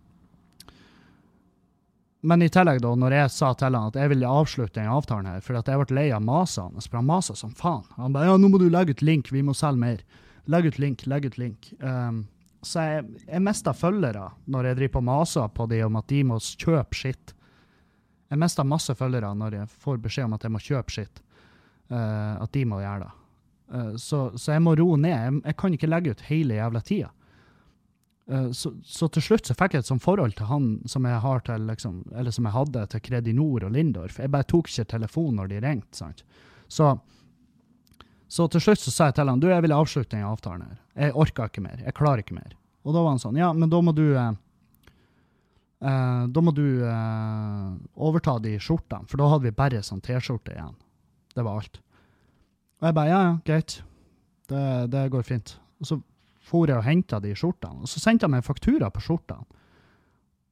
[2.26, 5.30] men i tillegg, da, når jeg sa til han at jeg ville avslutte den avtalen
[5.30, 7.86] her, for at jeg ble lei av maset hans, for han masa som faen.
[8.00, 10.02] Han bare ja, nå må du legge ut link, vi må selge mer.
[10.50, 11.72] Legg ut link, legg ut link.
[11.82, 12.24] Um,
[12.66, 16.22] så jeg, jeg mista følgere når jeg driver på maser på de om at de
[16.26, 17.36] må kjøpe skitt.
[18.34, 21.22] Jeg mista masse følgere når jeg får beskjed om at jeg må kjøpe skitt.
[21.92, 23.12] Uh, at de må gjøre det.
[23.70, 25.14] Uh, så, så jeg må roe ned.
[25.14, 27.12] Jeg, jeg kan ikke legge ut hele jævla tida.
[28.32, 31.22] Uh, så, så til slutt så fikk jeg et sånt forhold til han som jeg
[31.22, 34.18] har til liksom, eller som jeg hadde til Kredinor og Lindorf.
[34.22, 35.98] Jeg bare tok ikke telefonen når de ringte.
[36.00, 36.24] sant?
[36.68, 36.96] Så,
[38.28, 40.80] så til slutt så sa jeg til han du, jeg vil avslutte den avtalen her.
[40.96, 41.84] Jeg orker ikke mer.
[41.86, 42.56] Jeg klarer ikke mer.
[42.86, 44.34] Og da var han sånn, ja, men da må du eh,
[45.82, 50.54] eh, Da må du eh, overta de skjortene, for da hadde vi bare sånn T-skjorte
[50.54, 50.76] igjen.
[51.36, 51.82] Det var alt.
[52.82, 53.80] Og jeg bare ja, ja, greit.
[54.46, 55.56] Det, det går fint.
[55.82, 55.98] Og så
[56.46, 59.46] for jeg og henta de skjortene, og så sendte han meg faktura på skjortene.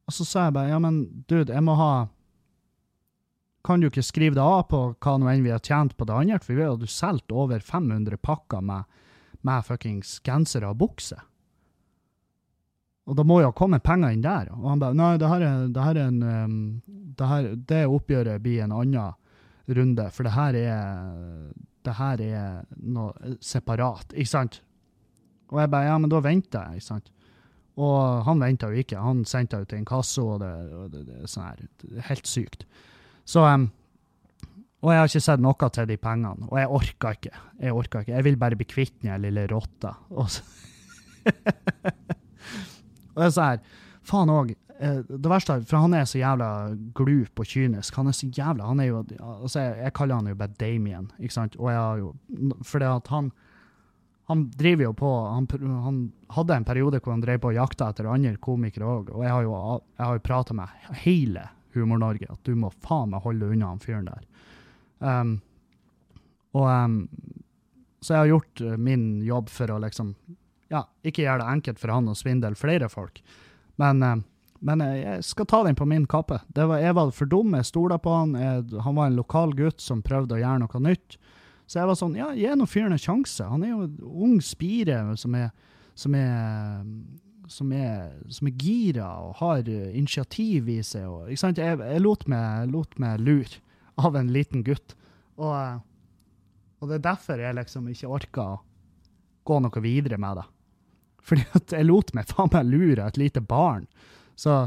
[0.04, 1.92] Og så sa jeg bare ja, men dude, jeg må ha
[3.64, 6.16] Kan du ikke skrive det av på hva nå enn vi har tjent på det
[6.18, 6.40] andre?
[6.44, 8.84] For vi har jo solgt over 500 pakker med,
[9.40, 11.22] med fuckings gensere og bukser.
[13.08, 14.52] Og da må jo komme penger inn der.
[14.52, 16.60] Og han bare nei, det her er, det her er en um,
[17.16, 19.16] det, her, det oppgjøret blir en annen
[19.80, 20.84] runde, for det her er
[21.84, 24.62] det her er noe separat, ikke sant?
[25.54, 27.12] Og jeg bare, ja, men da venter jeg, ikke sant?
[27.82, 29.02] Og han venta jo ikke.
[29.02, 32.68] Han sendte ut en kasse, og det, og det, det sånn her, er helt sykt.
[33.26, 33.70] Så um,
[34.84, 37.32] Og jeg har ikke sett noe til de pengene, og jeg orka ikke.
[37.64, 38.18] Jeg orka ikke.
[38.18, 39.96] Jeg vil bare bli kvitt den lille rotta.
[40.12, 40.44] Og så
[43.14, 43.64] Og det er sånn her,
[44.04, 44.52] faen òg.
[44.84, 46.48] Det verste er, for han er så jævla
[46.98, 47.96] glup og kynisk.
[47.96, 51.06] Han er så jævla Han er jo altså jeg, jeg kaller han jo bare Damien,
[51.22, 51.56] ikke sant?
[51.62, 52.10] Og jeg har jo
[52.68, 53.30] Fordi at han
[54.34, 55.48] han driver jo på han,
[55.84, 55.98] han
[56.34, 59.30] hadde en periode hvor han drev på og jakta etter andre komikere òg, og jeg
[59.30, 59.58] har jo,
[60.00, 61.44] jeg jo prata med hele
[61.76, 64.24] Humor-Norge at du må faen meg holde unna han fyren der.
[65.06, 65.36] Um,
[66.58, 66.98] og um,
[68.02, 70.16] Så jeg har gjort uh, min jobb for å liksom
[70.74, 73.22] Ja, ikke gjøre det enkelt for han å svindle flere folk,
[73.78, 74.26] men, um,
[74.66, 76.42] men uh, jeg skal ta den på min kappe.
[76.58, 78.34] Var, jeg var for dum, jeg stola på han.
[78.34, 81.22] Jeg, han var en lokal gutt som prøvde å gjøre noe nytt.
[81.68, 83.46] Så jeg var sånn, ja, gi nå fyren en sjanse.
[83.48, 83.94] Han er jo en
[84.28, 85.54] ung spire som er,
[85.98, 86.84] som er,
[87.52, 91.08] som er, som er gira og har initiativ i seg.
[91.08, 91.62] Og, ikke sant?
[91.62, 93.64] Jeg, jeg lot meg, meg lure
[94.04, 94.96] av en liten gutt.
[95.40, 95.82] Og,
[96.82, 98.62] og det er derfor jeg liksom ikke orka å
[99.48, 100.48] gå noe videre med det.
[101.24, 103.88] Fordi at jeg lot meg faen meg lure et lite barn.
[104.36, 104.66] Så,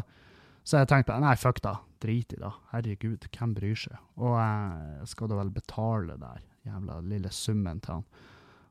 [0.64, 1.78] så jeg tenkte nei, fuck da.
[2.00, 2.52] Drit i det.
[2.72, 3.96] Herregud, hvem bryr seg?
[4.20, 8.08] Og eh, skal du vel betale der jævla lille summen til han.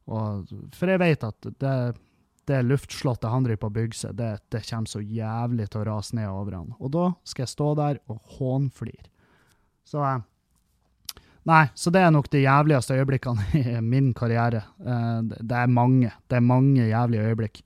[0.05, 1.77] Og, for jeg vet at det,
[2.49, 5.88] det luftslottet han driver på å bygge seg, det, det kommer så jævlig til å
[5.89, 6.72] rase ned over han.
[6.77, 9.09] Og da skal jeg stå der og hånflire.
[9.85, 10.23] Så eh,
[11.45, 14.63] Nei, så det er nok de jævligste øyeblikkene i min karriere.
[14.81, 16.09] Eh, det er mange.
[16.26, 17.59] Det er mange jævlige øyeblikk.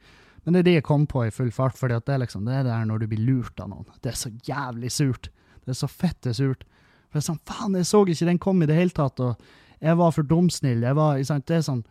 [0.43, 2.57] Men det er de jeg kom på i full fart, fordi det er liksom det
[2.57, 3.87] er det her når du blir lurt av noen.
[4.03, 5.31] Det er så jævlig surt.
[5.63, 6.65] Det er så fette surt.
[7.07, 9.39] For det er sånn, faen, jeg så ikke den komme i det hele tatt, og
[9.79, 10.83] jeg var for dumsnill.
[10.83, 11.83] Jeg var, sant, det er sånn,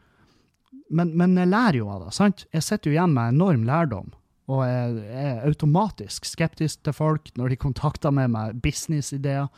[0.90, 2.46] men, men jeg lærer jo av det, sant?
[2.54, 4.12] Jeg sitter jo igjen med enorm lærdom,
[4.48, 9.48] og jeg er automatisk skeptisk til folk når de kontakter meg med businessideer.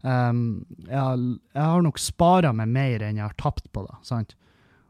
[0.00, 1.24] Um, jeg,
[1.56, 3.98] jeg har nok spara meg mer enn jeg har tapt på det.
[4.06, 4.36] sant?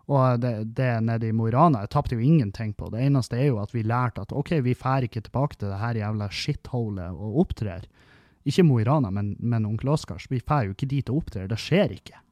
[0.08, 2.88] Og det, det nede i Mo i Rana, jeg tapte jo ingenting på.
[2.92, 5.80] Det eneste er jo at vi lærte at OK, vi drar ikke tilbake til det
[5.82, 7.84] her jævla shitholet og opptrer.
[8.48, 10.30] Ikke Mo i Rana, men, men onkel Oskars.
[10.30, 11.50] Vi drar jo ikke dit og opptrer.
[11.50, 12.22] Det skjer ikke.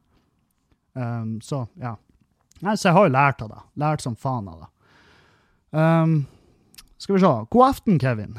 [0.97, 1.95] Um, så ja.
[2.75, 3.61] Så jeg har jo lært av det.
[3.77, 4.69] Lært som faen av det.
[5.77, 6.15] Um,
[6.97, 7.33] skal vi se.
[7.53, 8.37] God aften, Kevin.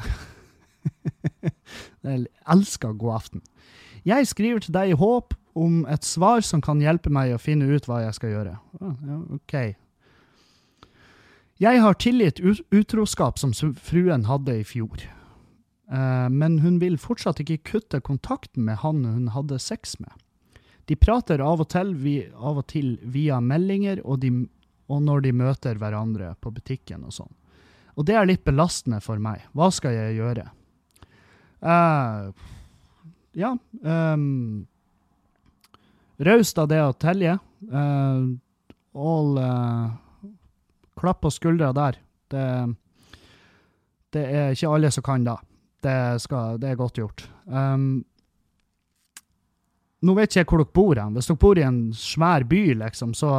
[2.03, 3.43] jeg elsker god aften.
[4.07, 7.67] Jeg skriver til deg i håp om et svar som kan hjelpe meg å finne
[7.71, 8.57] ut hva jeg skal gjøre.
[9.39, 9.55] Ok.
[11.59, 12.39] Jeg har tilgitt
[12.71, 15.03] utroskap som fruen hadde i fjor.
[15.91, 20.11] Eh, men hun vil fortsatt ikke kutte kontakten med han hun hadde sex med.
[20.89, 24.31] De prater av og til, vi, av og til via meldinger og, de,
[24.89, 27.29] og når de møter hverandre på butikken og sånn.
[27.99, 29.43] Og det er litt belastende for meg.
[29.53, 30.47] Hva skal jeg gjøre?
[31.59, 32.31] Uh,
[33.35, 33.49] ja
[33.83, 34.65] um,
[36.23, 37.37] Raust av det å telje.
[37.69, 38.33] Uh,
[38.95, 39.91] all uh,
[40.99, 41.99] Klapp på skuldra der.
[42.31, 42.45] Det,
[44.15, 45.37] det er ikke alle som kan da.
[45.79, 47.23] Det, skal, det er godt gjort.
[47.45, 48.01] Um,
[50.05, 51.15] nå vet ikke jeg hvor dere bor hen.
[51.17, 53.31] Hvis dere bor i en svær by, liksom, så,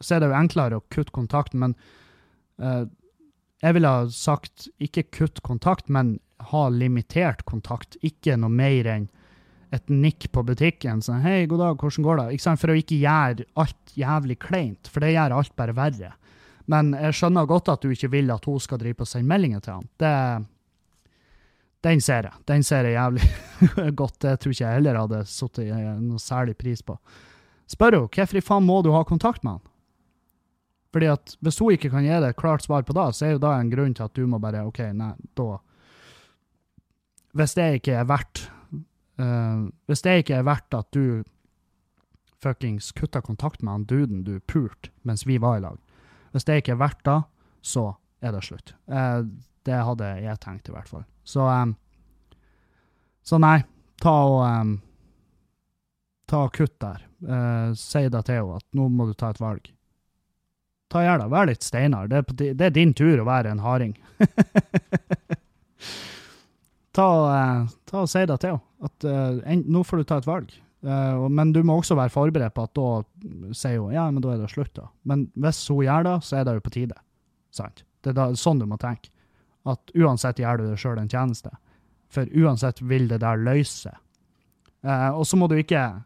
[0.00, 1.74] så er det jo enklere å kutte kontakten, men
[2.62, 2.84] uh,
[3.64, 6.18] jeg ville ha sagt ikke kutt kontakt, men
[6.50, 7.96] ha limitert kontakt.
[8.04, 9.06] Ikke noe mer enn
[9.74, 11.00] et nikk på butikken.
[11.02, 15.00] Sånn, 'Hei, god dag, hvordan går det?' For å ikke gjøre alt jævlig kleint, for
[15.00, 16.12] det gjør alt bare verre.
[16.70, 19.28] Men jeg skjønner godt at du ikke vil at hun skal drive på og sende
[19.28, 19.88] meldinger til han.
[20.00, 20.12] Det,
[21.84, 22.40] den ser jeg.
[22.48, 23.28] Den ser jeg jævlig
[24.00, 24.16] godt.
[24.24, 25.60] Det tror ikke jeg heller hadde satt
[26.00, 26.96] noe særlig pris på.
[27.70, 29.70] Spør hun hvorfor i faen må du ha kontakt med han?
[30.94, 33.34] Fordi at Hvis hun ikke kan gi deg et klart svar på det, så er
[33.34, 35.58] jo det en grunn til at du må bare OK, nei, da
[37.34, 38.44] Hvis det ikke er verdt
[39.18, 41.24] uh, Hvis det ikke er verdt at du
[42.44, 45.78] fuckings kutta kontakt med han duden du pulte mens vi var i lag,
[46.32, 47.20] hvis det ikke er verdt det,
[47.64, 48.74] så er det slutt.
[48.84, 49.22] Eh,
[49.64, 51.06] det hadde jeg tenkt, i hvert fall.
[51.24, 51.76] Så, um,
[53.24, 53.62] så nei,
[54.02, 54.74] ta og um,
[56.30, 57.02] Ta og kutt der.
[57.24, 59.68] Uh, si da til henne at nå må du ta et valg.
[60.92, 61.30] Ta Gjør det.
[61.32, 62.08] Vær litt steinar.
[62.08, 63.94] Det, det er din tur å være en harding.
[66.96, 68.66] ta, eh, ta og si da til henne.
[68.84, 70.52] At uh, en, nå får du ta et valg.
[70.84, 72.88] Men du må også være forberedt på at da
[73.56, 74.90] sier hun ja, men da er det slutt, da.
[75.08, 76.98] Men hvis hun gjør det, så er det jo på tide.
[77.56, 77.80] Sant?
[78.04, 79.08] Det er da, sånn du må tenke.
[79.64, 81.52] At uansett gjør du deg sjøl en tjeneste.
[82.12, 83.94] For uansett vil det der løse.
[84.84, 86.02] Eh, og så må du ikke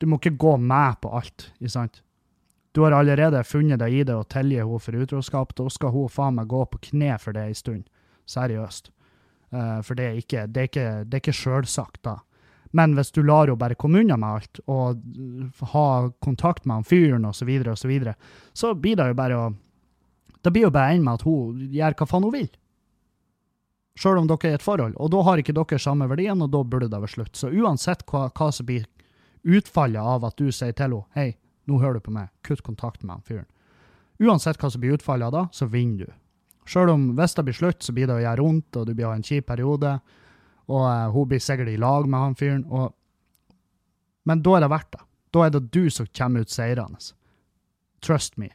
[0.00, 1.98] Du må ikke gå med på alt, ikke sant?
[2.72, 5.52] Du har allerede funnet deg i det og tilgi henne for utroskap.
[5.58, 7.84] Da skal hun faen meg gå på kne for det en stund.
[8.30, 8.88] Seriøst.
[9.50, 12.20] Eh, for det er ikke, det ikke, sjølsagt, da.
[12.72, 15.86] Men hvis du lar henne bare komme unna med alt, og uh, ha
[16.22, 18.14] kontakt med han fyren osv., så, videre, og så, videre,
[18.54, 19.50] så blir det jo bare å
[20.40, 22.46] Det blir jo bare en med at hun gjør hva faen hun vil.
[24.00, 24.94] Sjøl om dere er i et forhold.
[24.96, 27.36] Og da har ikke dere samme verdien, og da burde det være slutt.
[27.36, 28.86] Så uansett hva, hva som blir
[29.44, 31.34] utfallet av at du sier til henne hei,
[31.68, 33.48] nå hører du på meg, kutt kontakt med han fyren.
[34.20, 36.16] Uansett hva som blir utfallet av da, så vinner du.
[36.70, 39.08] Sjøl om hvis det blir slutt, så blir det å gjøre vondt, og du blir
[39.10, 39.94] ha en kjip periode.
[40.70, 42.64] Og eh, hun blir sikkert i lag med han fyren.
[42.70, 42.92] Og...
[44.28, 45.04] Men da er det verdt det.
[45.34, 47.00] Da er det du som kommer ut seirende.
[48.04, 48.48] Trust me.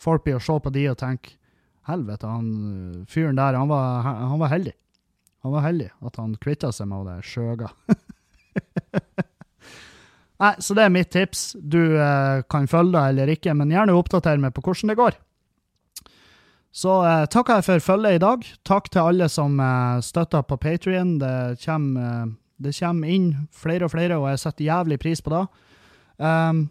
[0.00, 1.36] Folk blir å se på de og tenke
[1.86, 4.74] helvete, han øh, fyren der, han var, han var heldig.
[5.46, 7.68] Han var heldig at han kvitta seg med det skjøga.
[10.42, 11.52] Nei, så det er mitt tips.
[11.54, 15.20] Du eh, kan følge det eller ikke, men gjerne oppdater meg på hvordan det går.
[16.76, 18.42] Så eh, takker jeg for følget i dag.
[18.66, 21.14] Takk til alle som eh, støtter på Patrion.
[21.22, 22.34] Det, kommer, eh,
[22.66, 25.44] det kommer inn flere og flere, og jeg setter jævlig pris på det.
[26.16, 26.66] Um,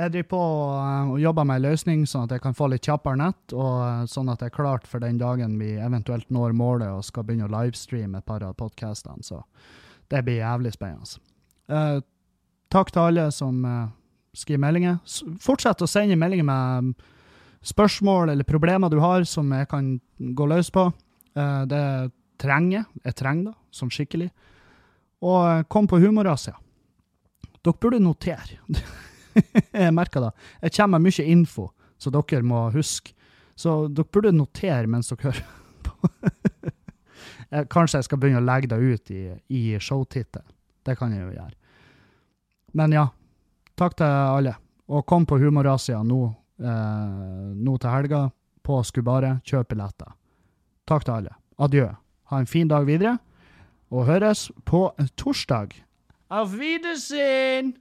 [0.00, 0.40] jeg driver på
[0.80, 3.76] eh, og jobber med en løsning sånn at jeg kan få litt kjappere nett, og
[3.86, 7.24] eh, sånn at jeg er klart for den dagen vi eventuelt når målet og skal
[7.28, 9.22] begynne å livestreame et par av podkastene.
[9.26, 9.42] Så
[10.10, 11.20] det blir jævlig spennende.
[11.70, 11.98] Eh,
[12.72, 13.88] takk til alle som eh,
[14.36, 15.00] skriver meldinger.
[15.06, 16.94] S- Fortsett å sende meldinger med
[17.66, 20.86] spørsmål eller problemer du har som jeg kan gå løs på.
[21.36, 21.84] Eh, det
[22.40, 24.30] trenger jeg trenger det, sånn skikkelig.
[25.20, 26.56] Og eh, kom på Humorasia.
[27.60, 28.56] Dere burde notere.
[29.84, 30.30] jeg merker det.
[30.66, 33.14] Jeg kommer med mye info, så dere må huske.
[33.58, 35.44] Så dere burde notere mens dere hører
[35.86, 36.10] på.
[37.70, 40.46] Kanskje jeg skal begynne å legge det ut i, i showtittelen.
[40.86, 41.56] Det kan jeg jo gjøre.
[42.78, 43.08] Men ja,
[43.78, 44.54] takk til alle.
[44.90, 46.20] Og kom på Humorasia nå,
[46.62, 48.22] eh, nå til helga
[48.66, 49.36] på Skubare.
[49.46, 50.14] Kjøp billetter.
[50.88, 51.36] Takk til alle.
[51.60, 51.90] Adjø.
[52.30, 53.18] Ha en fin dag videre,
[53.90, 54.86] og høres på
[55.18, 55.74] torsdag.
[56.30, 57.74] Auf Wiedersehen!